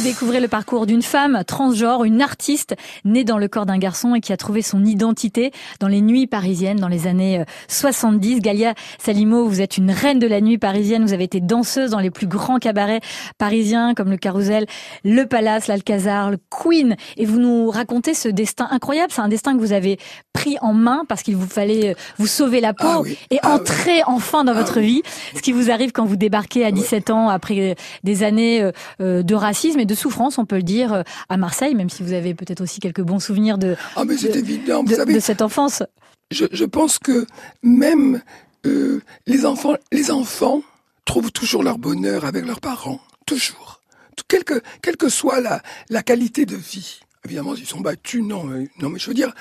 Vous 0.01 0.07
découvrez 0.07 0.39
le 0.39 0.47
parcours 0.47 0.87
d'une 0.87 1.03
femme 1.03 1.43
transgenre, 1.45 2.05
une 2.05 2.23
artiste 2.23 2.73
née 3.05 3.23
dans 3.23 3.37
le 3.37 3.47
corps 3.47 3.67
d'un 3.67 3.77
garçon 3.77 4.15
et 4.15 4.19
qui 4.19 4.33
a 4.33 4.37
trouvé 4.37 4.63
son 4.63 4.83
identité 4.83 5.51
dans 5.79 5.87
les 5.87 6.01
nuits 6.01 6.25
parisiennes 6.25 6.79
dans 6.79 6.87
les 6.87 7.05
années 7.05 7.41
euh, 7.41 7.43
70. 7.67 8.41
Galia 8.41 8.73
Salimo, 8.97 9.45
vous 9.45 9.61
êtes 9.61 9.77
une 9.77 9.91
reine 9.91 10.17
de 10.17 10.25
la 10.25 10.41
nuit 10.41 10.57
parisienne. 10.57 11.05
Vous 11.05 11.13
avez 11.13 11.25
été 11.25 11.39
danseuse 11.39 11.91
dans 11.91 11.99
les 11.99 12.09
plus 12.09 12.25
grands 12.25 12.57
cabarets 12.57 12.99
parisiens 13.37 13.93
comme 13.93 14.09
le 14.09 14.17
Carousel, 14.17 14.65
le 15.03 15.27
Palace, 15.27 15.67
l'Alcazar, 15.67 16.31
le 16.31 16.39
Queen. 16.49 16.95
Et 17.17 17.25
vous 17.27 17.39
nous 17.39 17.69
racontez 17.69 18.15
ce 18.15 18.27
destin 18.27 18.67
incroyable. 18.71 19.11
C'est 19.13 19.21
un 19.21 19.27
destin 19.27 19.53
que 19.53 19.59
vous 19.59 19.71
avez 19.71 19.99
pris 20.33 20.57
en 20.61 20.73
main 20.73 21.03
parce 21.07 21.21
qu'il 21.21 21.35
vous 21.35 21.47
fallait 21.47 21.91
euh, 21.91 21.93
vous 22.17 22.25
sauver 22.25 22.59
la 22.59 22.73
peau 22.73 22.87
Ah 22.87 23.01
oui, 23.01 23.19
et 23.29 23.37
ah 23.43 23.53
entrer 23.53 24.01
enfin 24.07 24.43
dans 24.45 24.53
Ah 24.53 24.61
votre 24.61 24.79
oui. 24.79 24.85
vie. 24.87 25.01
Ce 25.35 25.43
qui 25.43 25.51
vous 25.51 25.69
arrive 25.69 25.91
quand 25.91 26.05
vous 26.05 26.15
débarquez 26.15 26.65
à 26.65 26.71
17 26.71 27.11
ans 27.11 27.29
après 27.29 27.75
des 28.03 28.23
années 28.23 28.63
euh, 28.63 28.71
euh, 28.99 29.21
de 29.21 29.35
racisme 29.35 29.79
et 29.79 29.85
de 29.85 29.95
souffrance, 30.01 30.37
on 30.37 30.45
peut 30.45 30.57
le 30.57 30.63
dire, 30.63 30.93
euh, 30.93 31.03
à 31.29 31.37
Marseille, 31.37 31.75
même 31.75 31.89
si 31.89 32.03
vous 32.03 32.13
avez 32.13 32.33
peut-être 32.33 32.61
aussi 32.61 32.79
quelques 32.79 33.01
bons 33.01 33.19
souvenirs 33.19 33.57
de, 33.57 33.75
Ah, 33.95 34.03
mais 34.05 34.17
c'est 34.17 34.29
de- 34.31 34.37
évident. 34.39 34.83
Vous 34.83 34.89
de, 34.91 34.95
savez, 34.95 35.13
de 35.13 35.19
cette 35.19 35.41
enfance. 35.41 35.83
je, 36.31 36.45
je 36.51 36.65
pense 36.65 36.99
que 36.99 37.25
même 37.63 38.21
euh, 38.65 39.01
les 39.27 39.45
enfants, 39.45 39.75
les 39.91 40.11
enfants 40.11 40.61
trouvent 41.05 41.31
toujours 41.31 41.63
leur 41.63 41.77
bonheur 41.77 42.25
avec 42.25 42.45
leurs 42.45 42.59
parents, 42.61 42.99
toujours. 43.25 43.79
Quelle 44.27 44.43
que, 44.43 44.61
quelle 44.81 44.97
que 44.97 45.09
soit 45.09 45.41
la, 45.41 45.61
la 45.89 46.03
qualité 46.03 46.45
de 46.45 46.55
vie. 46.55 46.99
Évidemment, 47.25 47.55
s'ils 47.55 47.65
sont 47.67 47.81
battus, 47.81 48.21
non, 48.23 48.43
mais, 48.43 48.69
non, 48.79 48.89
mais 48.89 48.99
je 48.99 49.07
veux 49.07 49.13
dire, 49.13 49.33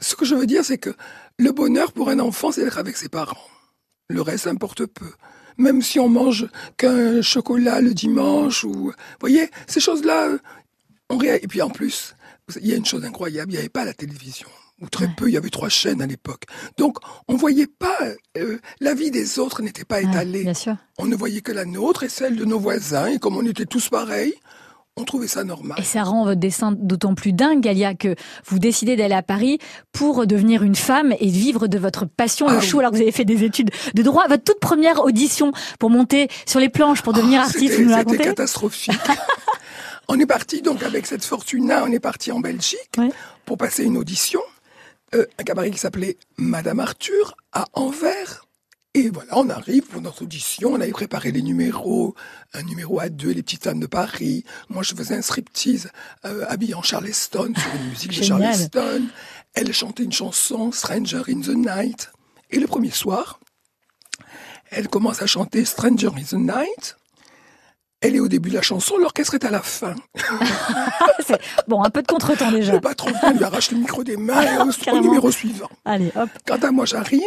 ce 0.00 0.14
que 0.16 0.24
je 0.24 0.34
veux 0.34 0.46
dire, 0.46 0.64
c'est 0.64 0.78
que 0.78 0.90
le 1.38 1.52
bonheur 1.52 1.92
pour 1.92 2.10
un 2.10 2.18
enfant, 2.18 2.52
c'est 2.52 2.62
d'être 2.64 2.78
avec 2.78 2.96
ses 2.96 3.08
parents. 3.08 3.36
Le 4.08 4.20
reste 4.22 4.46
importe 4.46 4.86
peu. 4.86 5.10
Même 5.58 5.82
si 5.82 5.98
on 5.98 6.08
mange 6.08 6.46
qu'un 6.76 7.20
chocolat 7.22 7.80
le 7.80 7.92
dimanche 7.94 8.64
ou, 8.64 8.72
vous 8.72 8.92
voyez, 9.20 9.50
ces 9.66 9.80
choses-là, 9.80 10.30
on 11.10 11.18
réa- 11.18 11.38
Et 11.42 11.48
puis 11.48 11.62
en 11.62 11.70
plus, 11.70 12.14
il 12.60 12.66
y 12.68 12.72
a 12.72 12.76
une 12.76 12.86
chose 12.86 13.04
incroyable, 13.04 13.50
il 13.52 13.54
n'y 13.54 13.58
avait 13.60 13.68
pas 13.68 13.84
la 13.84 13.94
télévision. 13.94 14.48
ou 14.80 14.88
très 14.88 15.08
peu. 15.16 15.28
Il 15.28 15.32
y 15.34 15.36
avait 15.36 15.50
trois 15.50 15.68
chaînes 15.68 16.00
à 16.00 16.06
l'époque. 16.06 16.44
Donc, 16.76 16.98
on 17.26 17.34
voyait 17.34 17.66
pas 17.66 17.98
euh, 18.36 18.58
la 18.78 18.94
vie 18.94 19.10
des 19.10 19.40
autres 19.40 19.60
n'était 19.60 19.84
pas 19.84 19.96
Ouais, 19.96 20.04
étalée. 20.04 20.44
bien 20.44 20.54
sûr. 20.54 20.76
On 20.98 21.06
ne 21.06 21.16
voyait 21.16 21.40
que 21.40 21.50
la 21.50 21.64
nôtre 21.64 22.04
et 22.04 22.08
celle 22.08 22.36
de 22.36 22.44
nos 22.44 22.60
voisins. 22.60 23.06
Et 23.06 23.18
comme 23.18 23.36
on 23.36 23.44
était 23.44 23.66
tous 23.66 23.88
pareils, 23.88 24.34
on 24.98 25.04
trouvait 25.04 25.28
ça 25.28 25.44
normal. 25.44 25.78
Et 25.80 25.84
ça 25.84 26.02
rend 26.02 26.24
votre 26.24 26.40
destin 26.40 26.72
d'autant 26.76 27.14
plus 27.14 27.32
dingue, 27.32 27.60
Galia, 27.60 27.94
que 27.94 28.14
vous 28.46 28.58
décidez 28.58 28.96
d'aller 28.96 29.14
à 29.14 29.22
Paris 29.22 29.58
pour 29.92 30.26
devenir 30.26 30.62
une 30.62 30.74
femme 30.74 31.14
et 31.20 31.28
vivre 31.28 31.66
de 31.68 31.78
votre 31.78 32.04
passion, 32.04 32.46
Ah 32.48 32.52
le 32.54 32.58
oui. 32.58 32.66
show, 32.66 32.78
alors 32.80 32.90
que 32.90 32.96
vous 32.96 33.02
avez 33.02 33.12
fait 33.12 33.24
des 33.24 33.44
études 33.44 33.70
de 33.94 34.02
droit. 34.02 34.26
Votre 34.28 34.44
toute 34.44 34.60
première 34.60 35.04
audition 35.04 35.52
pour 35.78 35.90
monter 35.90 36.28
sur 36.46 36.60
les 36.60 36.68
planches, 36.68 37.02
pour 37.02 37.12
devenir 37.12 37.40
Ah, 37.40 37.44
artiste, 37.44 37.60
c'était- 37.62 37.76
vous 37.76 37.82
nous 37.82 37.88
C'était 37.96 37.96
racontez 38.10 38.18
catastrophique. 38.24 38.92
on 40.08 40.18
est 40.18 40.26
parti 40.26 40.62
donc 40.62 40.82
avec 40.82 41.06
cette 41.06 41.24
fortune-là, 41.24 41.84
on 41.86 41.92
est 41.92 42.00
parti 42.00 42.32
en 42.32 42.40
Belgique 42.40 42.98
pour 43.44 43.56
passer 43.58 43.84
une 43.84 43.96
audition, 43.96 44.40
euh, 45.14 45.24
un 45.38 45.42
cabaret 45.44 45.70
qui 45.70 45.78
s'appelait 45.78 46.16
Madame 46.36 46.80
Arthur 46.80 47.34
à 47.52 47.64
Anvers. 47.74 48.44
Et 48.98 49.10
voilà, 49.10 49.38
on 49.38 49.48
arrive 49.48 49.82
pour 49.84 50.00
notre 50.02 50.22
audition, 50.22 50.70
on 50.72 50.80
avait 50.80 50.90
préparé 50.90 51.30
les 51.30 51.40
numéros, 51.42 52.16
un 52.52 52.64
numéro 52.64 52.98
à 52.98 53.08
deux, 53.08 53.30
les 53.30 53.44
petites 53.44 53.62
femmes 53.62 53.78
de 53.78 53.86
Paris. 53.86 54.42
Moi, 54.70 54.82
je 54.82 54.92
faisais 54.92 55.14
un 55.14 55.22
striptease 55.22 55.88
euh, 56.24 56.44
habillé 56.48 56.74
en 56.74 56.82
Charleston, 56.82 57.52
sur 57.56 57.74
une 57.80 57.90
musique 57.90 58.18
de. 58.18 58.24
Charleston. 58.24 59.02
Elle 59.54 59.72
chantait 59.72 60.02
une 60.02 60.12
chanson, 60.12 60.72
Stranger 60.72 61.22
in 61.28 61.40
the 61.42 61.54
Night. 61.54 62.10
Et 62.50 62.58
le 62.58 62.66
premier 62.66 62.90
soir, 62.90 63.38
elle 64.70 64.88
commence 64.88 65.22
à 65.22 65.26
chanter 65.26 65.64
Stranger 65.64 66.08
in 66.16 66.22
the 66.22 66.32
Night. 66.32 66.96
Elle 68.00 68.16
est 68.16 68.20
au 68.20 68.28
début 68.28 68.48
de 68.50 68.54
la 68.56 68.62
chanson, 68.62 68.96
l'orchestre 68.98 69.34
est 69.34 69.44
à 69.44 69.50
la 69.50 69.62
fin. 69.62 69.94
Bon, 71.68 71.84
un 71.84 71.90
peu 71.90 72.00
de 72.00 72.06
contretemps 72.06 72.50
déjà. 72.50 72.72
Le 72.72 72.80
patron 72.80 73.10
lui 73.34 73.44
arrache 73.44 73.70
le 73.70 73.76
micro 73.78 74.02
des 74.02 74.16
mains 74.16 74.40
et 74.42 74.90
au- 74.92 75.00
numéro 75.00 75.30
suivant. 75.30 75.68
Allez, 75.84 76.10
hop. 76.16 76.30
Quant 76.46 76.56
à 76.56 76.70
moi, 76.70 76.86
j'arrive 76.86 77.20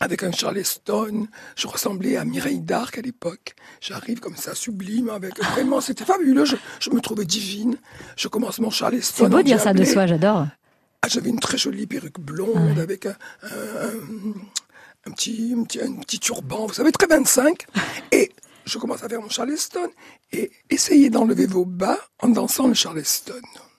avec 0.00 0.22
un 0.22 0.32
Charleston. 0.32 1.26
Je 1.56 1.66
ressemblais 1.66 2.16
à 2.16 2.24
Mireille 2.24 2.60
d'Arc 2.60 2.98
à 2.98 3.00
l'époque. 3.02 3.54
J'arrive 3.80 4.20
comme 4.20 4.36
ça, 4.36 4.54
sublime, 4.54 5.08
avec 5.10 5.38
vraiment, 5.52 5.80
c'était 5.80 6.04
fabuleux. 6.04 6.44
Je, 6.44 6.56
je 6.80 6.90
me 6.90 7.00
trouvais 7.00 7.24
divine. 7.24 7.76
Je 8.16 8.28
commence 8.28 8.58
mon 8.58 8.70
Charleston. 8.70 9.24
C'est 9.24 9.30
beau 9.30 9.42
dire 9.42 9.60
ça 9.60 9.72
de 9.72 9.84
soi, 9.84 10.06
j'adore. 10.06 10.46
Ah, 11.02 11.08
j'avais 11.08 11.30
une 11.30 11.40
très 11.40 11.58
jolie 11.58 11.86
perruque 11.86 12.18
blonde 12.18 12.78
avec 12.78 13.06
un, 13.06 13.16
un- 13.42 13.46
un- 13.86 14.34
un 15.06 15.10
petit, 15.12 15.54
un, 15.58 15.64
petit, 15.64 15.80
un 15.82 15.92
petit 15.96 16.18
turban, 16.18 16.66
vous 16.66 16.72
savez, 16.74 16.90
très 16.92 17.06
25. 17.06 17.66
Et 18.12 18.32
je 18.64 18.78
commence 18.78 19.02
à 19.04 19.08
faire 19.10 19.20
mon 19.20 19.28
Charleston 19.28 19.90
et 20.32 20.50
essayez 20.70 21.10
d'enlever 21.10 21.44
vos 21.44 21.66
bas 21.66 21.98
en 22.20 22.28
dansant 22.28 22.66
le 22.66 22.72
Charleston. 22.72 23.34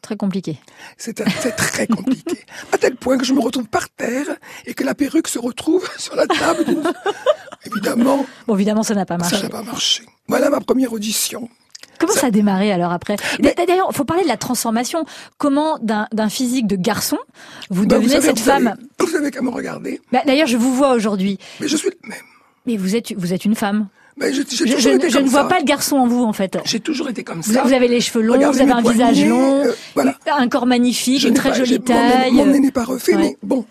Très 0.06 0.18
compliqué. 0.18 0.60
C'est 0.98 1.16
très 1.16 1.88
compliqué. 1.88 2.38
À 2.72 2.78
tel 2.78 2.96
point 2.96 3.18
que 3.18 3.26
je 3.26 3.34
me 3.34 3.40
retrouve 3.40 3.68
par 3.68 3.90
terre 3.90 4.28
et 4.68 4.76
que 4.76 4.84
la 4.84 4.94
perruque 4.94 5.28
se 5.28 5.40
retrouve 5.40 5.90
sur 5.98 6.16
la 6.16 6.28
table. 6.28 6.64
Évidemment, 7.66 8.24
Bon, 8.46 8.54
évidemment, 8.56 8.84
ça 8.84 8.94
n'a 8.94 9.08
pas 9.08 9.16
ça 9.16 9.30
marché. 9.32 9.42
n'a 9.44 9.50
pas 9.50 9.64
marché. 9.64 10.04
Voilà 10.28 10.52
ma 10.52 10.60
première 10.60 10.94
audition. 10.94 11.50
Comment 11.98 12.14
ça 12.14 12.28
a 12.28 12.32
démarré 12.32 12.72
alors 12.72 12.92
après? 12.92 13.16
D'ailleurs, 13.40 13.88
il 13.90 13.96
faut 13.96 14.06
parler 14.06 14.22
de 14.22 14.28
la 14.28 14.38
transformation. 14.38 15.06
Comment 15.40 15.80
d'un 15.80 16.30
physique 16.30 16.68
de 16.68 16.76
garçon, 16.76 17.18
vous 17.72 17.88
Ben, 17.88 17.96
vous 17.98 18.04
devenez 18.04 18.22
savez, 18.22 18.28
cette 18.28 18.40
vous 18.42 18.50
avez- 18.52 18.64
femme? 18.66 18.78
Vous 19.00 19.16
avez 19.16 19.32
qu'à 19.32 19.42
me 19.42 19.50
regarder. 19.50 20.02
Bah, 20.12 20.22
D'ailleurs, 20.28 20.48
je 20.48 20.58
vous 20.58 20.76
vois 20.76 20.92
aujourd'hui. 20.94 21.40
Mais 21.60 21.68
je 21.68 21.78
suis 21.78 21.90
le 21.90 22.08
même. 22.10 22.20
Mais 22.68 22.78
vous 22.78 22.96
êtes, 22.96 23.12
vous 23.18 23.34
êtes 23.34 23.46
une 23.46 23.56
femme. 23.56 23.88
Mais 24.18 24.32
Je, 24.34 24.40
ne 25.20 25.28
vois 25.30 25.42
ça. 25.42 25.48
pas 25.48 25.60
le 25.60 25.66
garçon 25.66 25.98
en 25.98 26.08
vous, 26.08 26.24
en 26.24 26.32
fait. 26.32 26.58
J'ai 26.64 26.80
toujours 26.80 27.10
été 27.10 27.24
comme 27.24 27.44
ça. 27.44 27.64
vous 27.64 27.74
avez 27.74 27.88
les 27.90 28.00
cheveux 28.00 28.22
longs, 28.24 28.34
Regardez 28.36 28.58
vous 28.58 28.64
avez 28.64 28.72
un 28.72 28.92
visage 28.92 29.26
long, 29.26 29.64
euh, 29.66 29.72
voilà. 29.94 30.16
un 30.38 30.48
corps 30.48 30.66
magnifique, 30.66 31.24
une 31.24 31.34
très 31.34 31.50
pas- 31.50 31.56
jolie 31.56 31.80
taille. 31.82 32.32
Mon 32.32 32.46
nez 32.46 32.60
n'est 32.60 32.72
pas 32.72 32.86
refait, 32.86 33.14
Ouais. 33.16 33.22
mais 33.22 33.38
bon. 33.44 33.66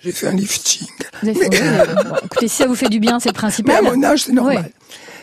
J'ai 0.00 0.12
fait 0.12 0.26
un 0.26 0.32
lifting. 0.32 0.88
Vous 1.22 1.28
avez 1.28 1.38
fait- 1.38 1.48
Mais, 1.50 1.60
oui, 1.60 1.68
oui. 1.88 2.04
Bon, 2.04 2.16
écoutez, 2.26 2.48
si 2.48 2.56
ça 2.56 2.66
vous 2.66 2.74
fait 2.74 2.88
du 2.88 2.98
bien, 2.98 3.20
c'est 3.20 3.28
le 3.30 3.32
mais 3.32 3.38
principal. 3.38 3.76
à 3.86 3.90
mon 3.94 4.02
âge, 4.02 4.24
c'est 4.24 4.32
normal. 4.32 4.56
Ouais. 4.56 4.72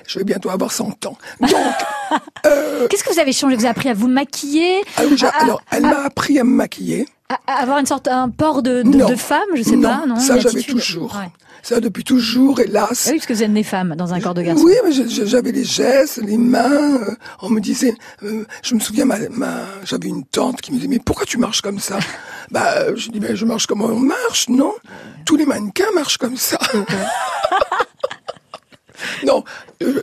Je 0.07 0.17
vais 0.19 0.25
bientôt 0.25 0.49
avoir 0.49 0.71
100 0.71 1.05
ans. 1.05 1.17
Donc, 1.39 1.51
euh, 2.45 2.87
Qu'est-ce 2.89 3.03
que 3.03 3.13
vous 3.13 3.19
avez 3.19 3.33
changé? 3.33 3.55
Vous 3.55 3.61
avez 3.65 3.69
appris 3.71 3.89
à 3.89 3.93
vous 3.93 4.07
maquiller, 4.07 4.81
alors, 4.97 5.11
Ah, 5.33 5.43
alors, 5.43 5.61
elle 5.71 5.83
m'a 5.83 5.99
appris 6.05 6.39
à 6.39 6.43
me 6.43 6.49
maquiller. 6.55 7.05
Avoir 7.47 7.77
une 7.79 7.85
sorte 7.85 8.07
un 8.07 8.29
port 8.29 8.61
de, 8.63 8.81
de, 8.83 9.15
femme, 9.15 9.39
je 9.55 9.63
sais 9.63 9.75
non, 9.75 9.89
pas, 9.89 10.05
non 10.07 10.19
ça 10.19 10.39
j'avais 10.39 10.61
toujours. 10.63 11.13
Ouais. 11.15 11.29
Ça 11.63 11.79
depuis 11.79 12.03
toujours, 12.03 12.59
hélas. 12.59 13.03
Ah 13.05 13.09
oui, 13.11 13.17
parce 13.17 13.27
que 13.27 13.33
vous 13.33 13.43
êtes 13.43 13.53
des 13.53 13.61
femmes 13.63 13.93
dans 13.95 14.15
un 14.15 14.19
corps 14.19 14.33
de 14.33 14.41
garçon. 14.41 14.63
Oui, 14.63 14.73
mais 14.83 14.91
j'avais 14.91 15.51
les 15.51 15.63
gestes, 15.63 16.17
les 16.17 16.37
mains. 16.37 16.95
euh, 16.95 17.15
on 17.43 17.49
me 17.51 17.59
disait, 17.59 17.93
euh, 18.23 18.45
je 18.63 18.73
me 18.73 18.79
souviens, 18.79 19.05
ma, 19.05 19.19
ma- 19.29 19.67
j'avais 19.83 20.07
une 20.07 20.25
tante 20.25 20.59
qui 20.61 20.71
me 20.71 20.77
disait, 20.77 20.87
mais 20.87 20.97
pourquoi 20.97 21.25
tu 21.27 21.37
marches 21.37 21.61
comme 21.61 21.79
ça? 21.79 21.99
Bah, 22.49 22.73
euh, 22.79 22.95
je 22.97 23.09
dis, 23.11 23.19
ben, 23.21 23.33
je 23.35 23.45
marche 23.45 23.65
comme 23.67 23.81
on 23.81 23.97
marche, 23.99 24.49
non? 24.49 24.73
Tous 25.25 25.35
les 25.37 25.45
mannequins 25.45 25.85
marchent 25.93 26.17
comme 26.17 26.35
ça. 26.35 26.57
non, 29.25 29.43
euh, 29.83 30.01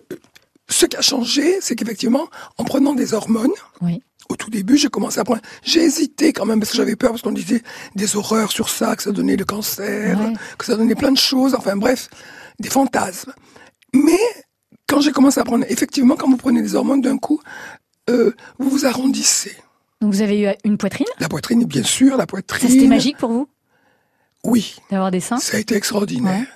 ce 0.68 0.86
qui 0.86 0.96
a 0.96 1.02
changé, 1.02 1.58
c'est 1.60 1.74
qu'effectivement, 1.76 2.26
en 2.56 2.64
prenant 2.64 2.94
des 2.94 3.14
hormones, 3.14 3.50
Oui. 3.82 4.02
Au 4.28 4.36
tout 4.36 4.50
début, 4.50 4.76
j'ai 4.76 4.88
commencé 4.88 5.18
à 5.20 5.24
prendre. 5.24 5.40
J'ai 5.62 5.82
hésité 5.82 6.32
quand 6.32 6.44
même 6.46 6.60
parce 6.60 6.70
que 6.72 6.76
j'avais 6.76 6.96
peur 6.96 7.10
parce 7.10 7.22
qu'on 7.22 7.32
disait 7.32 7.62
des 7.94 8.16
horreurs 8.16 8.52
sur 8.52 8.68
ça, 8.68 8.94
que 8.96 9.02
ça 9.02 9.12
donnait 9.12 9.36
le 9.36 9.44
cancer, 9.44 10.18
Ouais. 10.20 10.32
que 10.58 10.64
ça 10.64 10.76
donnait 10.76 10.94
plein 10.94 11.12
de 11.12 11.18
choses. 11.18 11.54
Enfin 11.54 11.76
bref, 11.76 12.08
des 12.58 12.68
fantasmes. 12.68 13.32
Mais 13.94 14.18
quand 14.86 15.00
j'ai 15.00 15.12
commencé 15.12 15.40
à 15.40 15.44
prendre, 15.44 15.64
effectivement, 15.68 16.16
quand 16.16 16.28
vous 16.28 16.36
prenez 16.36 16.60
des 16.62 16.74
hormones 16.74 17.00
d'un 17.00 17.16
coup, 17.18 17.40
euh, 18.10 18.34
vous 18.58 18.68
vous 18.70 18.86
arrondissez. 18.86 19.56
Donc 20.00 20.12
vous 20.12 20.22
avez 20.22 20.42
eu 20.42 20.48
une 20.64 20.78
poitrine? 20.78 21.06
La 21.18 21.28
poitrine, 21.28 21.64
bien 21.64 21.82
sûr, 21.82 22.16
la 22.16 22.26
poitrine. 22.26 22.68
C'était 22.68 22.86
magique 22.86 23.16
pour 23.18 23.30
vous? 23.30 23.48
Oui, 24.44 24.76
d'avoir 24.90 25.10
des 25.10 25.20
seins? 25.20 25.38
ça 25.38 25.56
a 25.56 25.60
été 25.60 25.74
extraordinaire. 25.74 26.46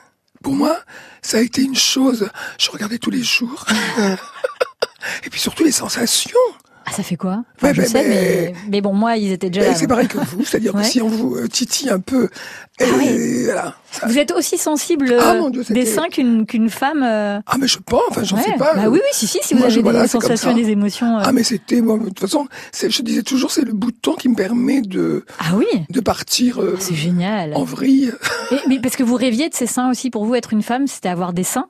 Pour 0.42 0.54
moi, 0.54 0.78
ça 1.22 1.38
a 1.38 1.40
été 1.40 1.62
une 1.62 1.74
chose. 1.76 2.28
Je 2.58 2.70
regardais 2.70 2.98
tous 2.98 3.10
les 3.10 3.22
jours. 3.22 3.64
Et 5.26 5.30
puis 5.30 5.40
surtout 5.40 5.64
les 5.64 5.72
sensations. 5.72 6.38
Ah, 6.84 6.92
ça 6.92 7.02
fait 7.02 7.16
quoi? 7.16 7.44
Enfin, 7.56 7.68
Ouais, 7.68 7.74
Je 7.74 7.80
mais- 7.82 7.86
sais, 7.86 8.54
mais... 8.68 8.80
bon, 8.80 8.92
moi, 8.92 9.16
ils 9.16 9.30
étaient 9.32 9.50
déjà 9.50 9.68
là. 9.68 9.74
c'est 9.74 9.86
pareil 9.86 10.08
que 10.08 10.18
vous, 10.18 10.44
c'est-à-dire 10.44 10.74
Ouais. 10.74 10.82
que 10.82 10.88
si 10.88 11.00
on 11.00 11.08
vous 11.08 11.36
euh, 11.36 11.46
titille 11.48 11.88
un 11.90 12.00
peu, 12.00 12.28
et, 12.80 12.84
oui. 12.98 13.44
voilà. 13.44 13.74
ça- 13.90 14.06
Vous 14.06 14.18
êtes 14.18 14.32
aussi 14.32 14.58
sensible 14.58 15.14
Ah, 15.18 15.32
euh, 15.34 15.40
mon 15.40 15.50
Dieu, 15.50 15.62
c'était- 15.62 15.80
des 15.80 15.86
seins 15.86 16.08
qu'une 16.08 16.44
qu'une 16.46 16.68
femme. 16.70 17.02
euh, 17.02 17.40
Ah 17.46 17.56
mais 17.58 17.68
je 17.68 17.78
pense, 17.78 18.02
enfin 18.10 18.24
j'en 18.24 18.36
ouais. 18.36 18.42
sais 18.42 18.56
pas. 18.58 18.74
Bah 18.74 18.88
oui, 18.88 18.98
oui, 19.02 19.08
si, 19.12 19.26
si, 19.26 19.38
si 19.42 19.54
vous 19.54 19.60
moi, 19.60 19.68
je- 19.68 19.74
avez 19.74 19.82
voilà, 19.82 20.02
des 20.04 20.08
comme 20.08 20.20
sensations 20.20 20.54
des 20.54 20.70
émotions. 20.70 21.18
euh. 21.18 21.22
Ah 21.24 21.32
mais 21.32 21.42
c'était, 21.44 21.80
moi, 21.80 21.98
de 21.98 22.04
toute 22.06 22.20
façon, 22.20 22.46
je 22.76 23.02
disais 23.02 23.22
toujours, 23.22 23.50
c'est 23.52 23.64
le 23.64 23.72
bouton 23.72 24.14
qui 24.14 24.28
me 24.28 24.34
permet 24.34 24.80
de 24.82 25.24
Ah 25.38 25.54
oui, 25.56 25.66
de 25.88 26.00
partir 26.00 26.60
euh, 26.60 26.76
c'est 26.80 26.94
génial. 26.94 27.54
en 27.54 27.64
vrille. 27.64 28.12
Et- 28.50 28.56
mais 28.68 28.80
parce 28.80 28.96
que 28.96 29.02
vous 29.02 29.14
rêviez 29.16 29.48
de 29.48 29.54
ces 29.54 29.66
seins 29.66 29.90
aussi, 29.90 30.10
pour 30.10 30.24
vous, 30.24 30.34
être 30.34 30.52
une 30.52 30.62
femme, 30.62 30.86
c'était 30.86 31.08
avoir 31.08 31.32
des 31.32 31.44
seins? 31.44 31.68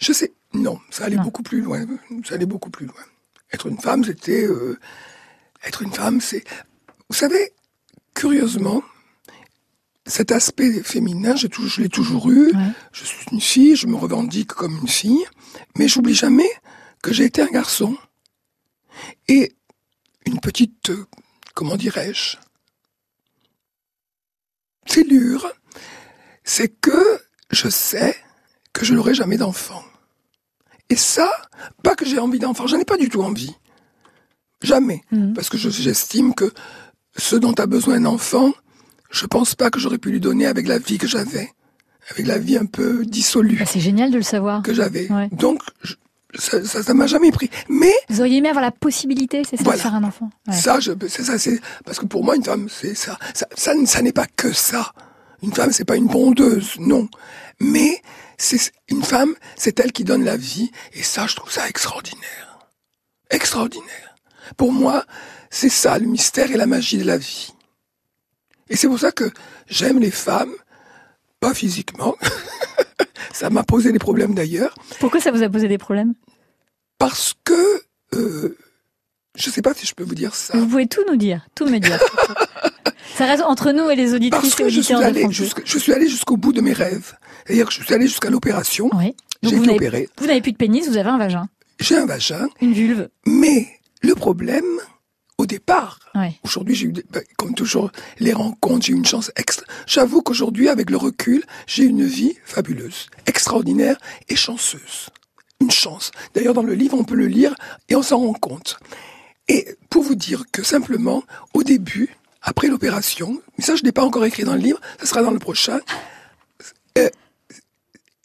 Je 0.00 0.12
sais, 0.12 0.32
non, 0.54 0.78
ça 0.90 1.04
allait 1.04 1.16
Non. 1.16 1.22
beaucoup 1.22 1.42
plus 1.42 1.60
loin. 1.60 1.80
Ça 2.24 2.34
allait 2.34 2.46
beaucoup 2.46 2.70
plus 2.70 2.86
loin. 2.86 2.94
Être 3.54 3.66
une 3.66 3.78
femme, 3.78 4.02
c'était 4.04 4.44
euh, 4.44 4.76
être 5.64 5.82
une 5.82 5.92
femme, 5.92 6.20
c'est, 6.20 6.42
vous 7.08 7.14
savez, 7.14 7.52
curieusement, 8.12 8.82
cet 10.06 10.32
aspect 10.32 10.82
féminin, 10.82 11.36
j'ai 11.36 11.48
je 11.52 11.80
l'ai 11.80 11.88
toujours 11.88 12.30
eu. 12.30 12.48
Ouais. 12.48 12.72
Je 12.92 13.04
suis 13.04 13.26
une 13.30 13.40
fille, 13.40 13.76
je 13.76 13.86
me 13.86 13.94
revendique 13.94 14.48
comme 14.48 14.76
une 14.78 14.88
fille, 14.88 15.24
mais 15.78 15.86
j'oublie 15.86 16.14
jamais 16.14 16.50
que 17.00 17.12
j'ai 17.12 17.24
été 17.24 17.42
un 17.42 17.46
garçon. 17.46 17.96
Et 19.28 19.52
une 20.26 20.40
petite, 20.40 20.90
euh, 20.90 21.06
comment 21.54 21.76
dirais-je, 21.76 22.36
cellure, 24.86 25.46
c'est 26.42 26.68
que 26.80 27.20
je 27.50 27.68
sais 27.68 28.16
que 28.72 28.84
je 28.84 28.94
n'aurai 28.94 29.14
jamais 29.14 29.36
d'enfant. 29.36 29.84
Et 30.94 30.96
ça, 30.96 31.28
pas 31.82 31.96
que 31.96 32.04
j'ai 32.06 32.20
envie 32.20 32.38
d'enfant, 32.38 32.68
j'en 32.68 32.78
ai 32.78 32.84
pas 32.84 32.96
du 32.96 33.08
tout 33.08 33.20
envie. 33.20 33.52
Jamais. 34.62 35.02
Mhm. 35.10 35.34
Parce 35.34 35.48
que 35.48 35.58
je- 35.58 35.68
j'estime 35.68 36.34
que 36.36 36.52
ce 37.16 37.34
dont 37.34 37.52
a 37.54 37.66
besoin 37.66 37.96
un 37.96 38.04
enfant, 38.04 38.52
je 39.10 39.26
pense 39.26 39.56
pas 39.56 39.70
que 39.70 39.80
j'aurais 39.80 39.98
pu 39.98 40.12
lui 40.12 40.20
donner 40.20 40.46
avec 40.46 40.68
la 40.68 40.78
vie 40.78 40.98
que 40.98 41.08
j'avais. 41.08 41.50
Avec 42.12 42.28
la 42.28 42.38
vie 42.38 42.56
un 42.56 42.66
peu 42.66 43.04
dissolue 43.04 43.56
Bah, 43.58 43.64
C'est 43.66 43.80
génial 43.80 44.12
de 44.12 44.18
le 44.18 44.22
savoir. 44.22 44.62
que 44.62 44.72
j'avais. 44.72 45.10
Ouais. 45.10 45.28
Donc, 45.32 45.62
je- 45.82 45.94
ça, 46.38 46.64
ça, 46.64 46.84
ça 46.84 46.94
m'a 46.94 47.08
jamais 47.08 47.32
pris. 47.32 47.50
Mais 47.68 47.92
Vous 48.08 48.20
auriez 48.20 48.36
aimé 48.36 48.50
avoir 48.50 48.62
la 48.64 48.70
possibilité, 48.70 49.42
c'est 49.42 49.56
ça, 49.56 49.64
Voilà. 49.64 49.78
de 49.78 49.82
faire 49.82 49.94
un 49.96 50.04
enfant 50.04 50.30
Ouais. 50.46 50.54
ça, 50.54 50.78
c'est 51.08 51.24
ça, 51.24 51.38
c'est 51.40 51.60
parce 51.84 51.98
que 51.98 52.06
pour 52.06 52.22
moi, 52.22 52.36
une 52.36 52.44
femme, 52.44 52.68
c'est 52.70 52.94
ça. 52.94 53.18
Ça, 53.34 53.46
ça, 53.56 53.72
ça 53.84 54.00
n'est 54.00 54.12
pas 54.12 54.26
que 54.26 54.52
ça. 54.52 54.92
Une 55.42 55.52
femme, 55.52 55.72
c'est 55.72 55.84
pas 55.84 55.96
une 55.96 56.06
bondeuse, 56.06 56.74
non. 56.78 57.08
Mais 57.58 58.00
c'est 58.38 58.72
une 58.88 59.02
femme, 59.02 59.34
c'est 59.56 59.80
elle 59.80 59.92
qui 59.92 60.04
donne 60.04 60.24
la 60.24 60.36
vie, 60.36 60.70
et 60.92 61.02
ça, 61.02 61.26
je 61.26 61.36
trouve 61.36 61.50
ça 61.50 61.68
extraordinaire, 61.68 62.58
extraordinaire. 63.30 64.14
Pour 64.56 64.72
moi, 64.72 65.04
c'est 65.50 65.68
ça 65.68 65.98
le 65.98 66.06
mystère 66.06 66.50
et 66.50 66.56
la 66.56 66.66
magie 66.66 66.98
de 66.98 67.04
la 67.04 67.16
vie. 67.16 67.52
Et 68.68 68.76
c'est 68.76 68.88
pour 68.88 68.98
ça 68.98 69.12
que 69.12 69.30
j'aime 69.68 69.98
les 70.00 70.10
femmes, 70.10 70.52
pas 71.40 71.54
physiquement. 71.54 72.14
ça 73.32 73.50
m'a 73.50 73.62
posé 73.62 73.92
des 73.92 73.98
problèmes 73.98 74.34
d'ailleurs. 74.34 74.74
Pourquoi 75.00 75.20
ça 75.20 75.30
vous 75.30 75.42
a 75.42 75.48
posé 75.48 75.68
des 75.68 75.78
problèmes? 75.78 76.14
Parce 76.98 77.34
que 77.44 77.82
euh, 78.14 78.56
Je 79.36 79.50
sais 79.50 79.62
pas 79.62 79.74
si 79.74 79.86
je 79.86 79.94
peux 79.94 80.04
vous 80.04 80.14
dire 80.14 80.34
ça. 80.34 80.56
Vous 80.56 80.66
pouvez 80.66 80.86
tout 80.86 81.02
nous 81.08 81.16
dire, 81.16 81.46
tout 81.54 81.66
me 81.66 81.78
dire. 81.78 81.98
Ça 83.16 83.26
reste 83.26 83.42
entre 83.42 83.70
nous 83.72 83.90
et 83.90 83.96
les 83.96 84.04
Parce 84.04 84.14
auditrices 84.14 84.54
et 84.54 84.62
que 84.64 84.68
je 84.68 84.80
suis 84.80 84.94
allé 84.94 85.26
je 85.30 85.78
suis 85.78 86.08
jusqu'au 86.10 86.36
bout 86.36 86.52
de 86.52 86.60
mes 86.60 86.72
rêves. 86.72 87.14
C'est-à-dire 87.46 87.66
que 87.66 87.72
je 87.72 87.82
suis 87.82 87.94
allé 87.94 88.06
jusqu'à 88.06 88.30
l'opération. 88.30 88.90
Oui. 88.94 89.14
J'ai 89.42 89.56
été 89.56 89.70
opéré. 89.70 90.08
Vous 90.18 90.26
n'avez 90.26 90.40
plus 90.40 90.52
de 90.52 90.56
pénis, 90.56 90.88
vous 90.88 90.96
avez 90.96 91.08
un 91.10 91.18
vagin, 91.18 91.48
J'ai 91.78 91.96
un 91.96 92.06
vagin. 92.06 92.48
une 92.60 92.72
vulve. 92.72 93.08
Mais 93.26 93.68
le 94.02 94.14
problème, 94.14 94.64
au 95.38 95.46
départ, 95.46 95.98
Ouais. 96.14 96.32
aujourd'hui, 96.44 96.74
j'ai 96.74 96.86
eu, 96.86 96.92
ben, 97.10 97.22
comme 97.36 97.54
toujours, 97.54 97.90
les 98.18 98.32
rencontres, 98.32 98.86
j'ai 98.86 98.92
eu 98.92 98.96
une 98.96 99.04
chance 99.04 99.30
extra. 99.36 99.66
J'avoue 99.86 100.22
qu'aujourd'hui, 100.22 100.68
avec 100.68 100.90
le 100.90 100.96
recul, 100.96 101.44
j'ai 101.66 101.84
une 101.84 102.04
vie 102.04 102.34
fabuleuse, 102.44 103.06
extraordinaire 103.26 103.98
et 104.28 104.36
chanceuse. 104.36 105.10
Une 105.60 105.70
chance. 105.70 106.10
D'ailleurs, 106.34 106.54
dans 106.54 106.62
le 106.62 106.74
livre, 106.74 106.96
on 106.98 107.04
peut 107.04 107.14
le 107.14 107.26
lire 107.26 107.54
et 107.88 107.94
on 107.96 108.02
s'en 108.02 108.18
rend 108.18 108.32
compte. 108.32 108.78
Et 109.48 109.76
pour 109.90 110.02
vous 110.02 110.14
dire 110.14 110.44
que 110.52 110.62
simplement, 110.62 111.22
au 111.52 111.62
début, 111.62 112.08
après 112.42 112.68
l'opération, 112.68 113.40
mais 113.58 113.64
ça 113.64 113.74
je 113.76 113.82
n'ai 113.82 113.92
pas 113.92 114.02
encore 114.04 114.24
écrit 114.24 114.44
dans 114.44 114.54
le 114.54 114.60
livre, 114.60 114.80
ça 115.00 115.06
sera 115.06 115.22
dans 115.22 115.30
le 115.30 115.38
prochain, 115.38 115.80
euh, 116.98 117.08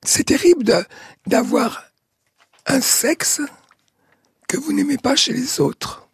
c'est 0.03 0.23
terrible 0.25 0.85
d'avoir 1.27 1.83
un 2.67 2.81
sexe 2.81 3.41
que 4.47 4.57
vous 4.57 4.71
n'aimez 4.73 4.97
pas 4.97 5.15
chez 5.15 5.33
les 5.33 5.59
autres. 5.59 6.05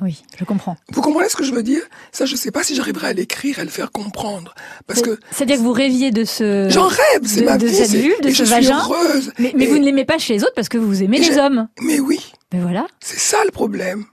Oui, 0.00 0.22
je 0.38 0.44
comprends. 0.44 0.76
Vous 0.92 1.00
comprenez 1.02 1.28
ce 1.28 1.34
que 1.34 1.42
je 1.42 1.52
veux 1.52 1.64
dire? 1.64 1.82
Ça, 2.12 2.24
je 2.24 2.32
ne 2.34 2.36
sais 2.38 2.52
pas 2.52 2.62
si 2.62 2.76
j'arriverai 2.76 3.08
à 3.08 3.12
l'écrire 3.12 3.58
à 3.58 3.64
le 3.64 3.70
faire 3.70 3.90
comprendre. 3.90 4.54
Parce 4.86 5.02
que 5.02 5.18
C'est-à-dire 5.32 5.56
que 5.56 5.62
vous 5.62 5.72
rêviez 5.72 6.12
de 6.12 6.24
ce. 6.24 6.68
j'en 6.70 6.86
rêve, 6.86 7.22
c'est 7.24 7.42
ma 7.42 7.58
de 7.58 7.66
vie. 7.66 7.74
cette 7.74 7.90
vulve, 7.90 8.20
de 8.22 8.28
et 8.28 8.32
ce 8.34 8.44
je 8.44 8.48
vagin. 8.48 8.80
suis 8.84 8.92
heureuse. 8.92 9.32
Mais, 9.40 9.52
mais 9.56 9.64
Et- 9.64 9.66
vous 9.66 9.78
ne 9.78 9.84
l'aimez 9.84 10.04
pas 10.04 10.18
chez 10.18 10.34
les 10.34 10.44
autres 10.44 10.54
parce 10.54 10.68
que 10.68 10.78
vous 10.78 11.02
aimez 11.02 11.16
Et 11.16 11.28
les 11.28 11.36
hommes. 11.38 11.66
Mais 11.80 11.98
oui, 11.98 12.32
Mais 12.52 12.60
voilà. 12.60 12.86
c'est 13.00 13.18
ça 13.18 13.38
le 13.44 13.50
problème. 13.50 14.04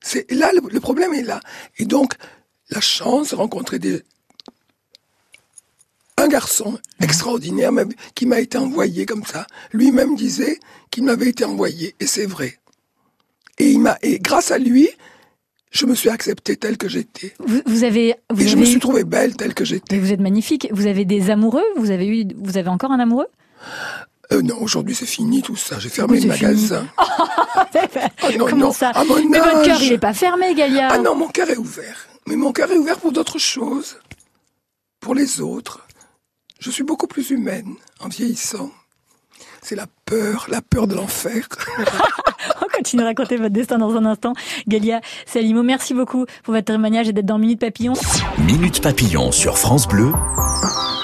C'est 0.00 0.30
là 0.30 0.52
le, 0.52 0.60
le 0.70 0.80
problème 0.80 1.14
est 1.14 1.22
là. 1.22 1.40
Et 1.78 1.84
donc 1.84 2.14
la 2.70 2.80
chance 2.80 3.30
de 3.30 3.36
rencontrer 3.36 3.78
des 3.78 4.02
un 6.18 6.28
garçon 6.28 6.78
extraordinaire 7.00 7.72
même, 7.72 7.92
qui 8.14 8.24
m'a 8.26 8.40
été 8.40 8.56
envoyé 8.56 9.04
comme 9.04 9.24
ça. 9.24 9.46
Lui-même 9.72 10.16
disait 10.16 10.58
qu'il 10.90 11.04
m'avait 11.04 11.28
été 11.28 11.44
envoyé 11.44 11.94
et 12.00 12.06
c'est 12.06 12.26
vrai. 12.26 12.58
Et 13.58 13.70
il 13.70 13.80
m'a 13.80 13.98
et 14.02 14.18
grâce 14.18 14.50
à 14.50 14.58
lui, 14.58 14.88
je 15.70 15.84
me 15.84 15.94
suis 15.94 16.08
acceptée 16.08 16.56
telle 16.56 16.78
que 16.78 16.88
j'étais. 16.88 17.34
Vous, 17.38 17.60
vous 17.66 17.84
avez. 17.84 18.14
Vous 18.30 18.42
Et 18.42 18.48
je 18.48 18.52
avez 18.52 18.60
me 18.62 18.66
suis 18.66 18.80
trouvée 18.80 19.04
belle 19.04 19.36
telle 19.36 19.52
que 19.52 19.64
j'étais. 19.64 19.98
Vous 19.98 20.12
êtes 20.12 20.20
magnifique. 20.20 20.68
Vous 20.72 20.86
avez 20.86 21.04
des 21.04 21.30
amoureux? 21.30 21.64
Vous 21.76 21.90
avez 21.90 22.06
eu, 22.06 22.26
vous 22.36 22.56
avez 22.56 22.68
encore 22.68 22.92
un 22.92 23.00
amoureux? 23.00 23.28
Euh, 24.32 24.42
non, 24.42 24.56
aujourd'hui 24.60 24.94
c'est 24.94 25.06
fini 25.06 25.42
tout 25.42 25.56
ça. 25.56 25.78
J'ai 25.78 25.88
fermé 25.88 26.20
le 26.20 26.28
magasin. 26.28 26.86
Oh, 28.22 28.28
non, 28.38 28.46
Comment 28.46 28.66
non, 28.66 28.72
ça 28.72 28.90
à 28.90 29.04
mon 29.04 29.16
Mais 29.28 29.38
votre 29.38 29.62
cœur, 29.62 29.82
il 29.82 29.92
est 29.92 29.98
pas 29.98 30.14
fermé, 30.14 30.54
Galia. 30.54 30.88
Ah 30.90 30.98
non, 30.98 31.14
mon 31.14 31.28
cœur 31.28 31.48
est 31.50 31.56
ouvert. 31.56 32.06
Mais 32.26 32.36
mon 32.36 32.52
cœur 32.52 32.70
est 32.70 32.76
ouvert 32.76 32.98
pour 32.98 33.12
d'autres 33.12 33.38
choses. 33.38 33.98
Pour 35.00 35.14
les 35.14 35.40
autres. 35.40 35.86
Je 36.58 36.70
suis 36.70 36.82
beaucoup 36.82 37.06
plus 37.06 37.30
humaine 37.30 37.74
en 38.00 38.08
vieillissant. 38.08 38.70
C'est 39.62 39.76
la 39.76 39.86
peur, 40.06 40.46
la 40.48 40.62
peur 40.62 40.86
de 40.86 40.94
l'enfer. 40.94 41.48
On 42.62 42.66
continue 42.74 43.02
à 43.02 43.06
raconter 43.06 43.36
votre 43.36 43.52
destin 43.52 43.78
dans 43.78 43.94
un 43.96 44.04
instant. 44.04 44.32
Galia 44.66 45.00
Salimo, 45.26 45.62
merci 45.62 45.92
beaucoup 45.94 46.24
pour 46.44 46.54
votre 46.54 46.66
témoignage 46.66 47.08
et 47.08 47.12
d'être 47.12 47.26
dans 47.26 47.38
Minute 47.38 47.60
Papillon. 47.60 47.94
Minute 48.38 48.80
Papillon 48.80 49.32
sur 49.32 49.58
France 49.58 49.86
Bleu, 49.88 50.12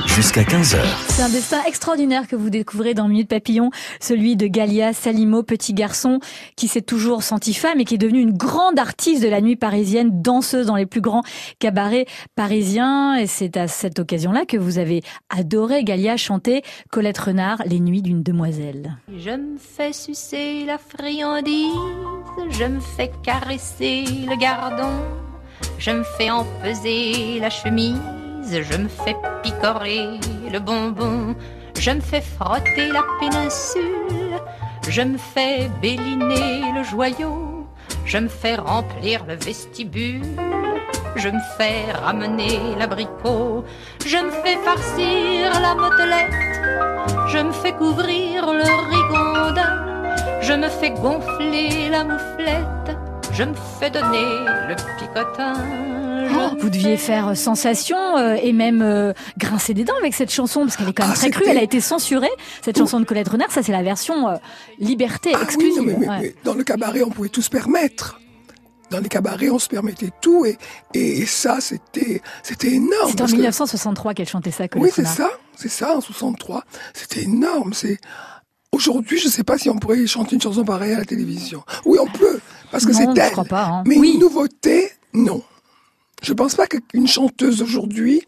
jusqu'à 0.06 0.42
15h. 0.42 0.78
C'est 1.08 1.22
un 1.22 1.28
destin 1.28 1.62
extraordinaire 1.66 2.26
que 2.26 2.36
vous 2.36 2.50
découvrez 2.50 2.94
dans 2.94 3.08
Minute 3.08 3.28
Papillon, 3.28 3.70
celui 4.00 4.36
de 4.36 4.46
Galia 4.46 4.92
Salimo, 4.92 5.42
petit 5.42 5.74
garçon 5.74 6.20
qui 6.56 6.68
s'est 6.68 6.82
toujours 6.82 7.22
senti 7.22 7.54
femme 7.54 7.80
et 7.80 7.84
qui 7.84 7.94
est 7.94 7.98
devenu 7.98 8.20
une 8.20 8.36
grande 8.36 8.78
artiste 8.78 9.22
de 9.22 9.28
la 9.28 9.40
nuit 9.40 9.56
parisienne, 9.56 10.22
danseuse 10.22 10.66
dans 10.66 10.76
les 10.76 10.86
plus 10.86 11.00
grands 11.00 11.22
cabarets 11.58 12.06
parisiens. 12.34 13.16
Et 13.16 13.26
c'est 13.26 13.56
à 13.56 13.68
cette 13.68 13.98
occasion-là 13.98 14.44
que 14.46 14.56
vous 14.56 14.78
avez 14.78 15.02
adoré, 15.30 15.84
Galia, 15.84 16.16
chanter 16.16 16.62
Colette 16.90 17.18
Renard, 17.18 17.62
Les 17.66 17.80
nuits 17.80 18.02
d'une 18.02 18.22
demoiselle. 18.22 18.96
Je 19.16 19.30
me 19.30 19.58
fais 19.58 19.92
sucer 19.92 20.64
la 20.66 20.78
friandise, 20.78 21.72
je 22.50 22.64
me 22.64 22.80
fais 22.80 23.10
caresser 23.22 24.04
le 24.28 24.36
gardon, 24.36 24.90
je 25.78 25.90
me 25.90 26.04
fais 26.16 26.30
empeser 26.30 27.40
la 27.40 27.50
chemise, 27.50 27.98
je 28.60 28.76
me 28.76 28.88
fais 28.88 29.16
picorer 29.42 30.20
le 30.52 30.58
bonbon, 30.58 31.34
je 31.78 31.90
me 31.90 32.00
fais 32.00 32.20
frotter 32.20 32.88
la 32.88 33.02
péninsule, 33.18 34.38
je 34.88 35.02
me 35.02 35.16
fais 35.16 35.70
béliner 35.80 36.62
le 36.76 36.84
joyau, 36.84 37.66
je 38.04 38.18
me 38.18 38.28
fais 38.28 38.56
remplir 38.56 39.24
le 39.26 39.34
vestibule, 39.34 40.36
je 41.16 41.28
me 41.28 41.40
fais 41.56 41.90
ramener 41.92 42.58
l'abricot, 42.78 43.64
je 44.04 44.18
me 44.18 44.30
fais 44.30 44.56
farcir 44.56 45.60
la 45.60 45.74
motelette. 45.74 46.52
Je 47.28 47.38
me 47.38 47.52
fais 47.52 47.72
couvrir 47.72 48.44
le 48.52 48.68
rigondin, 48.92 50.12
je 50.42 50.52
me 50.52 50.68
fais 50.68 50.90
gonfler 50.90 51.88
la 51.88 52.04
mouflette, 52.04 52.96
je 53.32 53.44
me 53.44 53.54
fais 53.78 53.90
donner 53.90 54.44
le 54.68 54.76
picotin. 54.98 55.91
Oh, 56.34 56.56
vous 56.58 56.70
deviez 56.70 56.96
faire 56.96 57.36
sensation 57.36 57.96
euh, 58.16 58.34
et 58.42 58.52
même 58.52 58.82
euh, 58.82 59.12
grincer 59.38 59.74
des 59.74 59.84
dents 59.84 59.96
avec 60.00 60.14
cette 60.14 60.30
chanson 60.32 60.60
parce 60.60 60.76
qu'elle 60.76 60.88
est 60.88 60.92
quand 60.92 61.04
même 61.04 61.12
Ah, 61.14 61.18
très 61.18 61.30
crue. 61.30 61.44
Elle 61.48 61.58
a 61.58 61.62
été 61.62 61.80
censurée. 61.80 62.30
Cette 62.64 62.78
chanson 62.78 63.00
de 63.00 63.04
Colette 63.04 63.28
Renard, 63.28 63.50
ça 63.50 63.62
c'est 63.62 63.72
la 63.72 63.82
version 63.82 64.28
euh, 64.28 64.36
liberté 64.78 65.30
Ah 65.34 65.38
oui, 65.38 65.44
exclusive. 65.44 65.76
non, 65.78 65.84
mais, 65.86 65.96
mais- 65.98 66.08
Ouais. 66.08 66.18
mais 66.22 66.34
dans 66.44 66.54
le 66.54 66.64
cabaret, 66.64 67.02
on 67.02 67.10
pouvait 67.10 67.28
tout 67.28 67.42
se 67.42 67.50
permettre. 67.50 68.18
Dans 68.90 68.98
les 69.00 69.08
cabarets, 69.08 69.48
on 69.48 69.58
se 69.58 69.68
permettait 69.68 70.10
tout. 70.20 70.44
Et, 70.44 70.58
et, 70.92 71.20
et 71.20 71.26
ça, 71.26 71.60
c'était 71.60 72.20
c'était 72.42 72.72
énorme. 72.74 73.08
C'était 73.10 73.22
en 73.22 73.24
parce 73.24 73.32
que- 73.32 73.36
1963 73.36 74.14
qu'elle 74.14 74.28
chantait 74.28 74.50
ça, 74.50 74.68
Colette 74.68 74.84
Oui, 74.84 74.92
c'est 74.94 75.06
ça. 75.06 75.30
C'est 75.56 75.70
ça, 75.70 75.96
en 75.96 76.00
63. 76.00 76.62
C'était 76.94 77.22
énorme. 77.22 77.72
C'est 77.72 77.98
Aujourd'hui, 78.74 79.18
je 79.18 79.26
ne 79.26 79.30
sais 79.30 79.44
pas 79.44 79.58
si 79.58 79.68
on 79.68 79.76
pourrait 79.76 80.06
chanter 80.06 80.34
une 80.34 80.40
chanson 80.40 80.64
pareille 80.64 80.94
à 80.94 80.98
la 80.98 81.04
télévision. 81.04 81.62
Oui, 81.84 81.98
on 82.00 82.06
peut, 82.06 82.40
parce 82.70 82.86
que 82.86 82.94
c'est 82.94 83.02
elle. 83.04 83.46
pas, 83.46 83.64
hein. 83.66 83.82
Mais 83.86 83.98
Oui. 83.98 84.12
une 84.14 84.20
nouveauté, 84.20 84.90
non. 85.12 85.42
Je 86.22 86.32
pense 86.32 86.54
pas 86.54 86.66
qu'une 86.66 87.06
chanteuse 87.08 87.62
aujourd'hui 87.62 88.22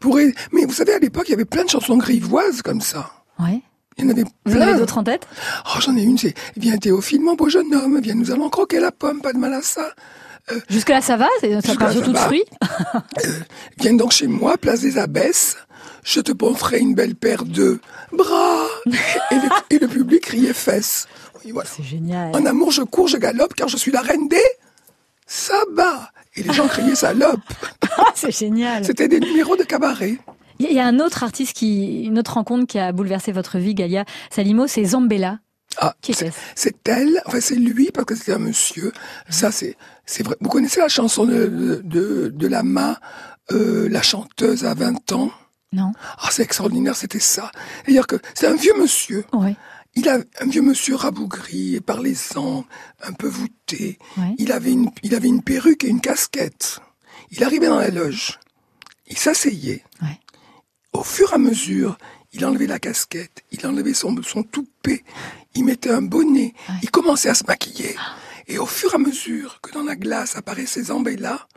pourrait. 0.00 0.34
Mais 0.52 0.64
vous 0.64 0.72
savez, 0.72 0.94
à 0.94 0.98
l'époque, 0.98 1.24
il 1.28 1.32
y 1.32 1.34
avait 1.34 1.44
plein 1.44 1.64
de 1.64 1.70
chansons 1.70 1.96
grivoises 1.96 2.62
comme 2.62 2.80
ça. 2.80 3.10
Ouais. 3.38 3.60
Il 3.98 4.04
y 4.04 4.08
en 4.08 4.10
avait 4.10 4.24
Vous 4.44 4.56
en 4.56 4.60
avez 4.60 4.74
d'autres 4.78 4.98
en 4.98 5.04
tête? 5.04 5.26
Oh, 5.66 5.78
j'en 5.80 5.96
ai 5.96 6.02
une, 6.02 6.18
c'est 6.18 6.34
Viens 6.56 6.76
Théophile, 6.76 7.20
mon 7.22 7.34
beau 7.34 7.48
jeune 7.48 7.74
homme, 7.74 7.98
viens, 8.00 8.14
nous 8.14 8.30
allons 8.30 8.50
croquer 8.50 8.78
la 8.78 8.92
pomme, 8.92 9.20
pas 9.22 9.32
de 9.32 9.38
mal 9.38 9.54
à 9.54 9.62
ça. 9.62 9.88
Jusque-là, 10.68 11.00
ça 11.00 11.16
va? 11.16 11.28
C'est- 11.40 11.60
Ça 11.62 11.74
parle 11.74 11.92
ça 11.92 11.96
surtout 11.96 12.12
de 12.12 12.18
fruits 12.18 12.44
Viens 13.78 13.94
donc 13.94 14.12
chez 14.12 14.26
moi, 14.26 14.56
place 14.58 14.80
des 14.80 14.96
Abbesses, 14.98 15.56
je 16.04 16.20
te 16.20 16.30
poncerai 16.32 16.78
une 16.78 16.94
belle 16.94 17.14
paire 17.16 17.44
de 17.44 17.80
bras. 18.12 18.66
et, 18.86 19.34
le, 19.34 19.48
et 19.70 19.78
le 19.78 19.88
public 19.88 20.20
criait 20.22 20.52
fesses. 20.52 21.08
Oui, 21.44 21.50
voilà. 21.52 21.68
C'est 21.74 21.82
génial. 21.82 22.30
En 22.36 22.44
amour, 22.44 22.70
je 22.70 22.82
cours, 22.82 23.08
je 23.08 23.16
galope, 23.16 23.54
car 23.54 23.68
je 23.68 23.76
suis 23.78 23.90
la 23.92 24.02
reine 24.02 24.28
des 24.28 24.44
sabbats. 25.26 26.10
Et 26.36 26.42
les 26.42 26.52
gens 26.52 26.68
criaient 26.68 26.94
salope. 26.94 27.40
Ah, 27.98 28.12
c'est 28.14 28.30
génial. 28.36 28.84
C'était 28.84 29.08
des 29.08 29.20
numéros 29.20 29.56
de 29.56 29.62
cabaret. 29.62 30.18
Il 30.58 30.70
y 30.70 30.78
a 30.80 30.86
un 30.86 31.00
autre 31.00 31.22
artiste 31.22 31.54
qui, 31.56 32.02
une 32.04 32.18
autre 32.18 32.34
rencontre 32.34 32.66
qui 32.66 32.78
a 32.78 32.92
bouleversé 32.92 33.32
votre 33.32 33.56
vie, 33.56 33.74
Galia 33.74 34.04
Salimo, 34.30 34.66
c'est 34.66 34.84
Zambella. 34.84 35.38
Ah, 35.78 35.94
c'est- 36.02 36.32
c'est 36.54 36.88
elle, 36.88 37.22
enfin 37.24 37.40
c'est 37.40 37.54
lui 37.56 37.90
parce 37.92 38.04
que 38.06 38.14
c'était 38.14 38.34
un 38.34 38.38
monsieur. 38.38 38.92
Ça 39.30 39.50
c'est 39.50 39.76
c'est 40.04 40.22
vrai. 40.24 40.36
Vous 40.42 40.50
connaissez 40.50 40.80
la 40.80 40.88
chanson 40.88 41.24
de 41.24 41.46
de, 41.46 41.80
de, 41.84 42.28
de 42.34 42.46
Lama, 42.46 43.00
euh, 43.52 43.88
la 43.90 44.02
chanteuse 44.02 44.64
à 44.66 44.74
20 44.74 45.12
ans? 45.12 45.30
Non 45.72 45.92
Ah 46.18 46.28
c'est 46.30 46.42
extraordinaire, 46.42 46.96
c'était 46.96 47.18
ça. 47.18 47.50
C'est-à-dire 47.84 48.06
que 48.06 48.16
c'est 48.34 48.46
un 48.46 48.56
vieux 48.56 48.74
monsieur. 48.78 49.24
Ouais. 49.32 49.56
Il 49.96 50.08
a 50.08 50.18
un 50.40 50.46
vieux 50.46 50.62
monsieur 50.62 50.94
rabougri 50.94 51.74
et 51.74 51.80
parlez-en, 51.80 52.64
un 53.02 53.12
peu 53.12 53.28
voûté. 53.28 53.98
Ouais. 54.16 54.34
Il 54.38 54.52
avait 54.52 54.72
une 54.72 54.90
il 55.02 55.14
avait 55.14 55.28
une 55.28 55.42
perruque 55.42 55.84
et 55.84 55.88
une 55.88 56.00
casquette. 56.00 56.80
Il 57.30 57.42
arrivait 57.42 57.68
dans 57.68 57.78
la 57.78 57.90
loge. 57.90 58.38
Il 59.08 59.18
s'asseyait. 59.18 59.82
Ouais. 60.02 60.20
Au 60.92 61.02
fur 61.02 61.32
et 61.32 61.34
à 61.34 61.38
mesure, 61.38 61.98
il 62.32 62.44
enlevait 62.44 62.66
la 62.66 62.78
casquette, 62.78 63.44
il 63.50 63.66
enlevait 63.66 63.94
son, 63.94 64.14
son 64.22 64.42
toupet, 64.42 65.04
il 65.54 65.64
mettait 65.64 65.90
un 65.90 66.02
bonnet, 66.02 66.54
il 66.82 66.90
commençait 66.90 67.28
à 67.28 67.34
se 67.34 67.44
maquiller. 67.44 67.96
Et 68.46 68.58
au 68.58 68.66
fur 68.66 68.92
et 68.92 68.96
à 68.96 68.98
mesure 68.98 69.60
que 69.60 69.72
dans 69.72 69.82
la 69.82 69.96
glace 69.96 70.36
apparaissaient 70.36 70.84
Zambella, 70.84 71.48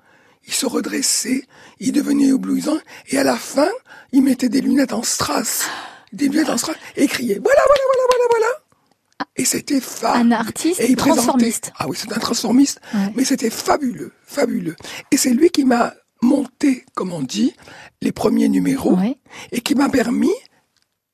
il 0.47 0.54
se 0.54 0.65
redressait, 0.65 1.45
il 1.80 1.91
devenait 1.91 2.28
éblouissant, 2.28 2.80
et 3.08 3.17
à 3.17 3.23
la 3.23 3.36
fin, 3.36 3.69
il 4.12 4.23
mettait 4.23 4.49
des 4.49 4.62
lunettes 4.62 4.93
en 4.93 5.04
strass, 5.04 5.67
des 6.13 6.28
lunettes 6.30 6.49
en 6.49 6.58
strass, 6.58 6.78
et 6.95 7.08
criait, 7.08 7.39
voilà, 7.43 7.62
voilà, 7.67 7.84
voilà, 7.93 8.08
voilà, 8.10 8.25
voilà. 8.32 9.29
Et 9.39 9.45
c'était 9.45 9.80
fabuleux. 9.82 10.25
Un 10.25 10.32
artiste 10.32 10.80
Et 10.82 10.89
il 10.89 10.95
présentait- 10.97 11.21
transformiste. 11.21 11.71
Ah 11.78 11.88
oui, 11.88 11.95
c'est 11.99 12.12
un 12.13 12.19
transformiste, 12.19 12.82
Ouais. 12.93 13.12
mais 13.15 13.23
c'était 13.23 13.49
fabuleux, 13.49 14.12
fabuleux. 14.25 14.75
Et 15.12 15.17
c'est 15.17 15.34
lui 15.34 15.49
qui 15.49 15.63
m'a 15.63 15.93
monté, 16.21 16.86
comme 16.93 17.13
on 17.13 17.21
dit, 17.21 17.56
les 18.02 18.12
premiers 18.12 18.49
numéros 18.49 18.95
Ouais. 18.97 19.17
et 19.54 19.62
qui 19.62 19.75
m'a 19.75 19.88
permis 19.89 20.34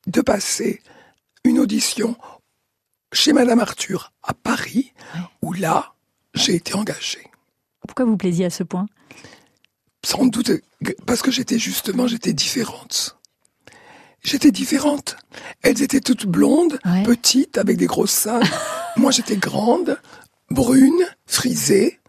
de 0.07 0.21
passer 0.21 0.81
une 1.43 1.59
audition 1.59 2.15
chez 3.13 3.31
Madame 3.31 3.59
Arthur 3.59 4.11
à 4.23 4.33
Paris, 4.33 4.91
où 5.43 5.53
là, 5.53 5.93
j'ai 6.33 6.55
été 6.55 6.73
engagé. 6.73 7.19
Pourquoi 7.87 8.05
vous 8.05 8.11
vous 8.11 8.17
plaisiez 8.17 8.45
à 8.45 8.49
ce 8.49 8.63
point? 8.63 8.87
Sans 10.03 10.25
doute 10.25 10.51
parce 11.05 11.21
que 11.21 11.31
j'étais 11.31 11.57
justement, 11.59 12.07
j'étais 12.07 12.33
différente. 12.33 13.17
J'étais 14.25 14.51
différente. 14.51 15.17
Elles 15.61 15.81
étaient 15.81 16.01
toutes 16.01 16.25
blondes, 16.25 16.79
Ouais. 16.85 17.03
petites, 17.03 17.57
avec 17.57 17.77
des 17.77 17.85
gros 17.85 18.07
seins. 18.07 18.39
Moi, 18.97 19.11
j'étais 19.11 19.37
grande, 19.37 19.99
brune, 20.49 21.05
frisée, 21.25 21.99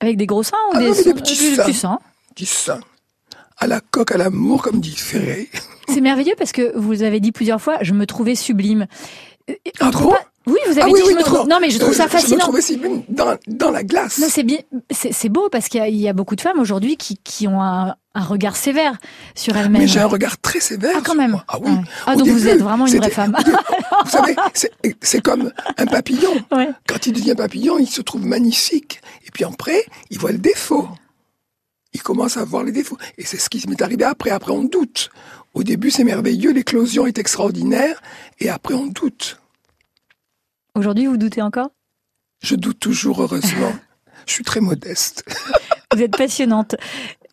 Avec 0.00 0.16
des 0.18 0.26
gros 0.26 0.42
seins 0.42 0.56
ou 0.68 0.72
Ah 0.74 0.78
des, 0.80 0.88
non, 0.88 0.94
des 0.94 1.02
seins- 1.02 1.12
petits 1.14 1.38
des 1.38 1.54
seins. 1.56 1.64
petits 1.64 1.74
seins 1.78 1.98
du 2.36 2.46
sein. 2.46 2.80
À 3.56 3.66
la 3.66 3.80
coque, 3.80 4.12
à 4.12 4.16
l'amour, 4.18 4.62
comme 4.62 4.80
dit 4.80 4.94
Ferré. 4.96 5.48
C'est 5.88 6.00
merveilleux 6.00 6.34
parce 6.36 6.52
que 6.52 6.76
vous 6.76 7.02
avez 7.02 7.20
dit 7.20 7.30
plusieurs 7.32 7.62
fois, 7.62 7.78
je 7.82 7.92
me 7.94 8.04
trouvais 8.06 8.34
sublime. 8.34 8.86
Euh, 9.48 9.54
Ah 9.80 9.86
on 9.86 9.90
trouve 9.90 10.06
bon? 10.06 10.10
pas- 10.12 10.24
Oui, 10.46 10.58
vous 10.66 10.72
avez 10.72 10.82
Ah 10.82 10.86
dit 10.86 10.92
oui, 10.92 11.00
que 11.00 11.06
oui, 11.06 11.12
je 11.12 11.16
me 11.16 11.20
non, 11.20 11.26
trouve. 11.26 11.38
non. 11.48 11.54
Non, 11.54 11.58
mais 11.60 11.70
je 11.70 11.78
trouve 11.78 11.92
Euh, 11.92 11.94
ça 11.96 12.06
Je 12.06 12.14
me 12.16 12.20
fascinant. 12.20 12.52
si 12.60 12.76
bien 12.76 13.02
dans, 13.08 13.36
dans 13.46 13.70
la 13.70 13.82
glace. 13.82 14.18
Non, 14.18 14.26
c'est 14.28 14.42
bien, 14.42 14.58
c'est 14.90 15.28
beau 15.30 15.48
parce 15.50 15.68
qu'il 15.68 15.80
y, 15.80 15.82
a- 15.82 15.88
il 15.88 15.96
y 15.96 16.08
a 16.08 16.12
beaucoup 16.12 16.36
de 16.36 16.40
femmes 16.42 16.58
aujourd'hui 16.60 16.96
qui, 16.98 17.16
qui 17.24 17.48
ont 17.48 17.62
un, 17.62 17.94
un 18.14 18.22
regard 18.22 18.54
sévère 18.56 18.98
sur 19.34 19.56
elles-mêmes. 19.56 19.80
Mais 19.82 19.88
j'ai 19.88 20.00
un 20.00 20.06
regard 20.06 20.38
très 20.38 20.60
sévère. 20.60 20.92
Ah, 20.98 21.02
quand 21.02 21.14
même. 21.14 21.30
moi. 21.32 21.44
Ah 21.48 21.58
oui. 21.62 21.70
Ouais. 21.70 21.78
Ah, 22.06 22.14
donc 22.16 22.28
vous 22.28 22.46
êtes 22.46 22.60
vraiment 22.60 22.86
une 22.86 22.96
vraie 22.98 23.10
femme. 23.10 23.34
Vous 24.04 24.10
savez, 24.10 24.36
c'est- 24.52 24.72
c'est 25.00 25.22
comme 25.22 25.50
un 25.78 25.86
papillon. 25.86 26.34
Ouais. 26.52 26.68
Quand 26.86 27.06
il 27.06 27.14
devient 27.14 27.34
papillon, 27.34 27.78
il 27.78 27.86
se 27.88 28.02
trouve 28.02 28.26
magnifique. 28.26 29.00
Et 29.26 29.30
puis 29.30 29.44
après, 29.44 29.82
il 30.10 30.18
voit 30.18 30.32
le 30.32 30.38
défaut. 30.38 30.88
Il 31.94 32.02
commence 32.02 32.36
à 32.36 32.44
voir 32.44 32.64
les 32.64 32.72
défauts. 32.72 32.98
Et 33.16 33.24
c'est 33.24 33.38
ce 33.38 33.48
qui 33.48 33.64
m'est 33.68 33.80
arrivé 33.80 34.04
après. 34.04 34.28
Après, 34.30 34.50
on 34.52 34.64
doute. 34.64 35.08
Au 35.54 35.62
début, 35.62 35.90
c'est 35.90 36.04
merveilleux, 36.04 36.52
l'éclosion 36.52 37.06
est 37.06 37.16
extraordinaire. 37.18 38.02
Et 38.40 38.50
après, 38.50 38.74
on 38.74 38.86
doute. 38.88 39.38
Aujourd'hui, 40.74 41.06
vous 41.06 41.16
doutez 41.16 41.40
encore? 41.42 41.70
Je 42.42 42.56
doute 42.56 42.80
toujours, 42.80 43.22
heureusement. 43.22 43.72
Je 44.26 44.32
suis 44.32 44.44
très 44.44 44.60
modeste. 44.60 45.22
Vous 45.94 46.00
êtes 46.02 46.16
passionnante. 46.16 46.74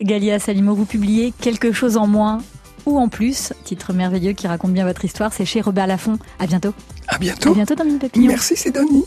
Galia 0.02 0.38
Salimo, 0.40 0.76
vous 0.76 0.86
publiez 0.86 1.34
Quelque 1.42 1.72
chose 1.72 1.98
en 1.98 2.06
moins 2.06 2.44
ou 2.86 3.00
en 3.00 3.08
plus, 3.10 3.54
titre 3.64 3.94
merveilleux 3.94 4.34
qui 4.34 4.48
raconte 4.48 4.74
bien 4.74 4.86
votre 4.86 5.06
histoire, 5.06 5.32
c'est 5.34 5.46
chez 5.46 5.62
Robert 5.62 5.88
Laffont. 5.88 6.18
À 6.40 6.46
bientôt. 6.48 6.74
À 7.08 7.16
À 7.16 7.18
bientôt. 7.18 7.54
bientôt 7.56 7.76
dans 7.76 7.86
Mille 7.86 7.98
Papillons. 8.00 8.28
Merci, 8.28 8.56
Sidonie. 8.56 9.06